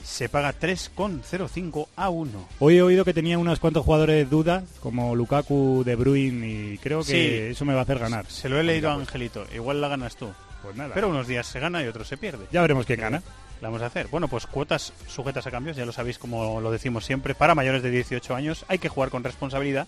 Se 0.04 0.30
paga 0.30 0.54
3,05 0.54 1.88
a 1.96 2.10
1. 2.10 2.48
Hoy 2.60 2.78
he 2.78 2.82
oído 2.82 3.06
que 3.06 3.14
tenía 3.14 3.38
unos 3.38 3.60
cuantos 3.60 3.86
jugadores 3.86 4.30
dudas, 4.30 4.64
como 4.80 5.16
Lukaku, 5.16 5.84
De 5.86 5.96
Bruyne, 5.96 6.48
y 6.74 6.78
creo 6.78 7.00
que 7.00 7.06
Sí. 7.06 7.52
eso 7.52 7.66
me 7.66 7.74
va 7.74 7.80
a 7.80 7.84
hacer 7.84 8.00
ganar. 8.00 8.26
Se 8.28 8.50
lo 8.50 8.60
he 8.60 8.64
leído 8.64 8.90
a 8.90 8.94
Angelito. 8.94 9.46
Igual 9.54 9.82
la 9.82 9.88
ganas 9.90 10.16
tú. 10.16 10.30
Pues 10.64 10.76
nada. 10.76 10.94
Pero 10.94 11.10
unos 11.10 11.28
días 11.28 11.46
se 11.46 11.60
gana 11.60 11.84
y 11.84 11.88
otros 11.88 12.08
se 12.08 12.18
pierde. 12.18 12.46
Ya 12.52 12.62
veremos 12.62 12.86
quién 12.86 13.00
gana. 13.00 13.22
La 13.62 13.70
vamos 13.70 13.82
a 13.82 13.88
hacer. 13.88 14.08
Bueno, 14.08 14.28
pues 14.28 14.46
cuotas 14.48 14.94
sujetas 15.08 15.46
a 15.48 15.52
cambios, 15.52 15.76
ya 15.78 15.86
lo 15.86 15.92
sabéis 15.92 16.18
como 16.20 16.62
lo 16.62 16.72
decimos 16.72 17.06
siempre. 17.06 17.34
Para 17.36 17.56
mayores 17.56 17.82
de 17.84 17.90
18 17.92 18.36
años 18.36 18.66
hay 18.68 18.78
que 18.78 18.90
jugar 18.90 19.10
con 19.10 19.24
responsabilidad 19.24 19.88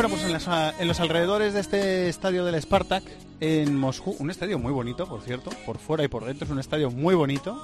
Bueno, 0.00 0.10
pues 0.14 0.22
en, 0.78 0.86
los 0.86 1.00
alrededores 1.00 1.54
de 1.54 1.60
este 1.60 2.08
estadio 2.08 2.44
del 2.44 2.62
Spartak, 2.62 3.02
en 3.40 3.76
Moscú, 3.76 4.14
un 4.20 4.30
estadio 4.30 4.56
muy 4.56 4.72
bonito, 4.72 5.08
por 5.08 5.22
cierto, 5.22 5.50
por 5.66 5.78
fuera 5.78 6.04
y 6.04 6.08
por 6.08 6.24
dentro, 6.24 6.44
es 6.44 6.52
un 6.52 6.60
estadio 6.60 6.92
muy 6.92 7.16
bonito. 7.16 7.60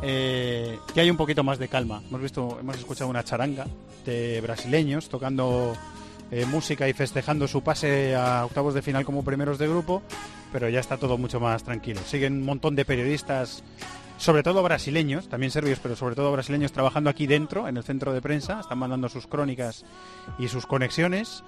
eh, 0.00 0.78
que 0.94 1.00
hay 1.00 1.10
un 1.10 1.16
poquito 1.16 1.42
más 1.42 1.58
de 1.58 1.66
calma. 1.66 2.04
Hemos 2.08 2.22
visto, 2.22 2.58
hemos 2.60 2.76
escuchado 2.76 3.10
una 3.10 3.24
charanga 3.24 3.66
de 4.04 4.40
brasileños 4.42 5.08
tocando 5.08 5.76
eh, 6.30 6.46
música 6.46 6.88
y 6.88 6.92
festejando 6.92 7.48
su 7.48 7.64
pase 7.64 8.14
a 8.14 8.44
octavos 8.44 8.72
de 8.72 8.82
final 8.82 9.04
como 9.04 9.24
primeros 9.24 9.58
de 9.58 9.66
grupo, 9.66 10.02
pero 10.52 10.68
ya 10.68 10.78
está 10.78 10.98
todo 10.98 11.18
mucho 11.18 11.40
más 11.40 11.64
tranquilo. 11.64 12.00
Siguen 12.06 12.34
un 12.34 12.44
montón 12.44 12.76
de 12.76 12.84
periodistas, 12.84 13.64
sobre 14.18 14.42
todo 14.42 14.62
brasileños, 14.62 15.28
también 15.28 15.50
serbios, 15.50 15.78
pero 15.82 15.96
sobre 15.96 16.14
todo 16.14 16.32
brasileños 16.32 16.72
trabajando 16.72 17.10
aquí 17.10 17.26
dentro, 17.26 17.68
en 17.68 17.76
el 17.76 17.84
centro 17.84 18.12
de 18.12 18.22
prensa, 18.22 18.60
están 18.60 18.78
mandando 18.78 19.08
sus 19.08 19.26
crónicas 19.26 19.84
y 20.38 20.48
sus 20.48 20.66
conexiones. 20.66 21.44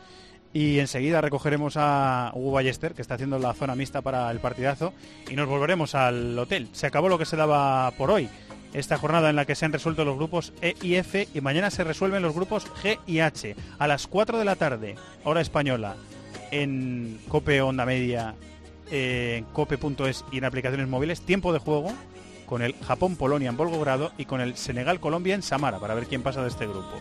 Y 0.53 0.79
enseguida 0.79 1.21
recogeremos 1.21 1.75
a 1.77 2.33
Hugo 2.35 2.53
Ballester, 2.53 2.95
que 2.95 3.03
está 3.03 3.15
haciendo 3.15 3.39
la 3.39 3.53
zona 3.53 3.75
mixta 3.75 4.01
para 4.01 4.31
el 4.31 4.41
partidazo, 4.41 4.95
y 5.31 5.37
nos 5.37 5.49
volveremos 5.49 5.95
al 5.95 6.39
hotel. 6.39 6.69
Se 6.73 6.87
acabó 6.87 7.09
lo 7.09 7.19
que 7.19 7.27
se 7.27 7.37
daba 7.37 7.91
por 7.93 8.11
hoy. 8.11 8.29
Esta 8.73 8.99
jornada 8.99 9.31
en 9.31 9.37
la 9.37 9.47
que 9.47 9.55
se 9.55 9.65
han 9.65 9.73
resuelto 9.73 10.05
los 10.05 10.17
grupos 10.17 10.53
E 10.61 10.75
y 10.83 10.97
F 10.97 11.27
y 11.33 11.41
mañana 11.41 11.71
se 11.71 11.85
resuelven 11.85 12.23
los 12.23 12.35
grupos 12.35 12.67
G 12.83 12.99
y 13.07 13.21
H. 13.21 13.57
A 13.79 13.87
las 13.87 14.07
4 14.07 14.39
de 14.39 14.45
la 14.45 14.57
tarde, 14.57 14.95
hora 15.25 15.41
española, 15.41 15.97
en 16.51 17.19
Cope 17.29 17.63
Onda 17.63 17.87
Media, 17.87 18.35
en 18.91 19.45
cope.es 19.45 20.25
y 20.33 20.39
en 20.39 20.45
aplicaciones 20.45 20.89
móviles, 20.89 21.23
tiempo 21.23 21.53
de 21.53 21.59
juego 21.61 21.93
con 22.49 22.63
el 22.63 22.75
Japón-Polonia 22.83 23.51
en 23.51 23.57
Volgogrado 23.57 24.13
y 24.17 24.25
con 24.25 24.41
el 24.41 24.57
Senegal-Colombia 24.57 25.35
en 25.35 25.43
Samara 25.43 25.79
para 25.79 25.95
ver 25.95 26.07
quién 26.07 26.23
pasa 26.23 26.43
de 26.43 26.49
este 26.49 26.67
grupo. 26.67 27.01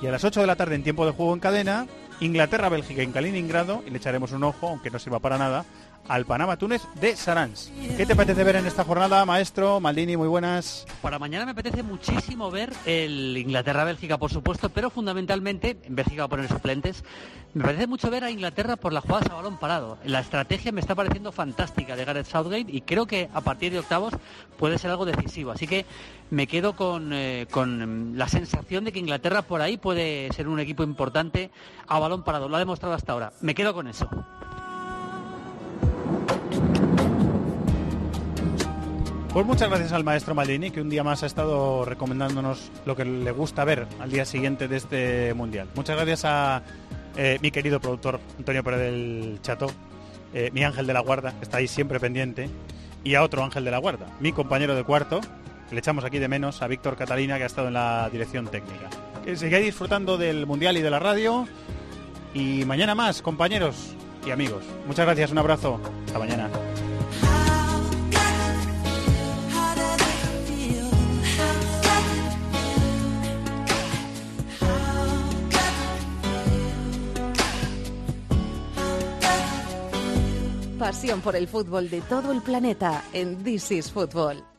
Y 0.00 0.06
a 0.06 0.10
las 0.10 0.24
8 0.24 0.40
de 0.40 0.46
la 0.46 0.56
tarde 0.56 0.76
en 0.76 0.84
tiempo 0.84 1.04
de 1.04 1.12
juego 1.12 1.34
en 1.34 1.40
cadena, 1.40 1.86
Inglaterra-Bélgica 2.20 3.02
en 3.02 3.12
Kaliningrado 3.12 3.82
y 3.86 3.90
le 3.90 3.98
echaremos 3.98 4.32
un 4.32 4.44
ojo, 4.44 4.68
aunque 4.68 4.90
no 4.90 4.98
sirva 4.98 5.18
para 5.18 5.38
nada, 5.38 5.64
al 6.08 6.24
Panamá-Túnez 6.24 6.82
de 7.00 7.16
Sarans. 7.16 7.72
¿Qué 7.96 8.06
te 8.06 8.12
apetece 8.12 8.44
ver 8.44 8.56
en 8.56 8.66
esta 8.66 8.84
jornada, 8.84 9.24
maestro? 9.24 9.80
Maldini, 9.80 10.16
muy 10.16 10.28
buenas. 10.28 10.86
Para 11.02 11.18
mañana 11.18 11.44
me 11.44 11.52
apetece 11.52 11.82
muchísimo 11.82 12.50
ver 12.50 12.72
el 12.84 13.36
Inglaterra-Bélgica, 13.36 14.18
por 14.18 14.30
supuesto, 14.30 14.68
pero 14.68 14.90
fundamentalmente, 14.90 15.78
en 15.82 15.94
Bélgica 15.96 16.22
va 16.22 16.26
a 16.26 16.28
poner 16.28 16.48
suplentes, 16.48 17.04
me 17.54 17.64
parece 17.64 17.86
mucho 17.86 18.10
ver 18.10 18.22
a 18.22 18.30
Inglaterra 18.30 18.76
por 18.76 18.92
las 18.92 19.02
jugadas 19.02 19.30
a 19.30 19.34
balón 19.34 19.56
parado. 19.56 19.96
La 20.04 20.20
estrategia 20.20 20.72
me 20.72 20.80
está 20.80 20.94
pareciendo 20.94 21.32
fantástica 21.32 21.96
de 21.96 22.04
Gareth 22.04 22.26
Southgate 22.26 22.66
y 22.68 22.82
creo 22.82 23.06
que 23.06 23.30
a 23.32 23.40
partir 23.40 23.72
de 23.72 23.78
octavos 23.78 24.12
puede 24.58 24.78
ser 24.78 24.90
algo 24.90 25.06
decisivo. 25.06 25.52
Así 25.52 25.66
que 25.66 25.86
me 26.30 26.46
quedo 26.46 26.76
con, 26.76 27.12
eh, 27.14 27.46
con 27.50 28.18
la 28.18 28.28
sensación 28.28 28.84
de 28.84 28.92
que 28.92 28.98
Inglaterra 28.98 29.42
por 29.42 29.62
ahí 29.62 29.78
puede 29.78 30.30
ser 30.34 30.48
un 30.48 30.60
equipo 30.60 30.82
importante 30.82 31.50
a 31.86 31.98
balón 31.98 32.24
parado. 32.24 32.48
Lo 32.48 32.56
ha 32.56 32.60
demostrado 32.60 32.94
hasta 32.94 33.12
ahora. 33.12 33.32
Me 33.40 33.54
quedo 33.54 33.72
con 33.72 33.86
eso. 33.86 34.10
Pues 39.36 39.44
muchas 39.44 39.68
gracias 39.68 39.92
al 39.92 40.02
maestro 40.02 40.34
Maldini, 40.34 40.70
que 40.70 40.80
un 40.80 40.88
día 40.88 41.04
más 41.04 41.22
ha 41.22 41.26
estado 41.26 41.84
recomendándonos 41.84 42.70
lo 42.86 42.96
que 42.96 43.04
le 43.04 43.30
gusta 43.32 43.66
ver 43.66 43.86
al 44.00 44.10
día 44.10 44.24
siguiente 44.24 44.66
de 44.66 44.78
este 44.78 45.34
Mundial. 45.34 45.68
Muchas 45.74 45.94
gracias 45.94 46.24
a 46.24 46.62
eh, 47.18 47.36
mi 47.42 47.50
querido 47.50 47.78
productor 47.78 48.18
Antonio 48.38 48.64
Pérez 48.64 48.80
del 48.80 49.38
Chato, 49.42 49.66
eh, 50.32 50.48
mi 50.54 50.64
ángel 50.64 50.86
de 50.86 50.94
la 50.94 51.00
guarda, 51.00 51.32
que 51.32 51.42
está 51.42 51.58
ahí 51.58 51.68
siempre 51.68 52.00
pendiente, 52.00 52.48
y 53.04 53.14
a 53.14 53.22
otro 53.22 53.44
ángel 53.44 53.66
de 53.66 53.70
la 53.72 53.76
guarda, 53.76 54.06
mi 54.20 54.32
compañero 54.32 54.74
de 54.74 54.84
cuarto, 54.84 55.20
que 55.68 55.74
le 55.74 55.80
echamos 55.80 56.06
aquí 56.06 56.18
de 56.18 56.28
menos, 56.28 56.62
a 56.62 56.66
Víctor 56.66 56.96
Catalina, 56.96 57.36
que 57.36 57.42
ha 57.42 57.48
estado 57.48 57.68
en 57.68 57.74
la 57.74 58.08
dirección 58.10 58.46
técnica. 58.46 58.88
Que 59.22 59.36
sigáis 59.36 59.66
disfrutando 59.66 60.16
del 60.16 60.46
Mundial 60.46 60.78
y 60.78 60.80
de 60.80 60.88
la 60.88 60.98
radio. 60.98 61.46
Y 62.32 62.64
mañana 62.64 62.94
más, 62.94 63.20
compañeros 63.20 63.94
y 64.26 64.30
amigos. 64.30 64.64
Muchas 64.86 65.04
gracias, 65.04 65.30
un 65.30 65.36
abrazo. 65.36 65.78
Hasta 66.06 66.18
mañana. 66.18 66.48
Pasión 80.86 81.20
por 81.20 81.34
el 81.34 81.48
fútbol 81.48 81.90
de 81.90 82.00
todo 82.02 82.30
el 82.30 82.40
planeta 82.42 83.02
en 83.12 83.42
This 83.42 83.72
is 83.72 83.90
Football. 83.90 84.55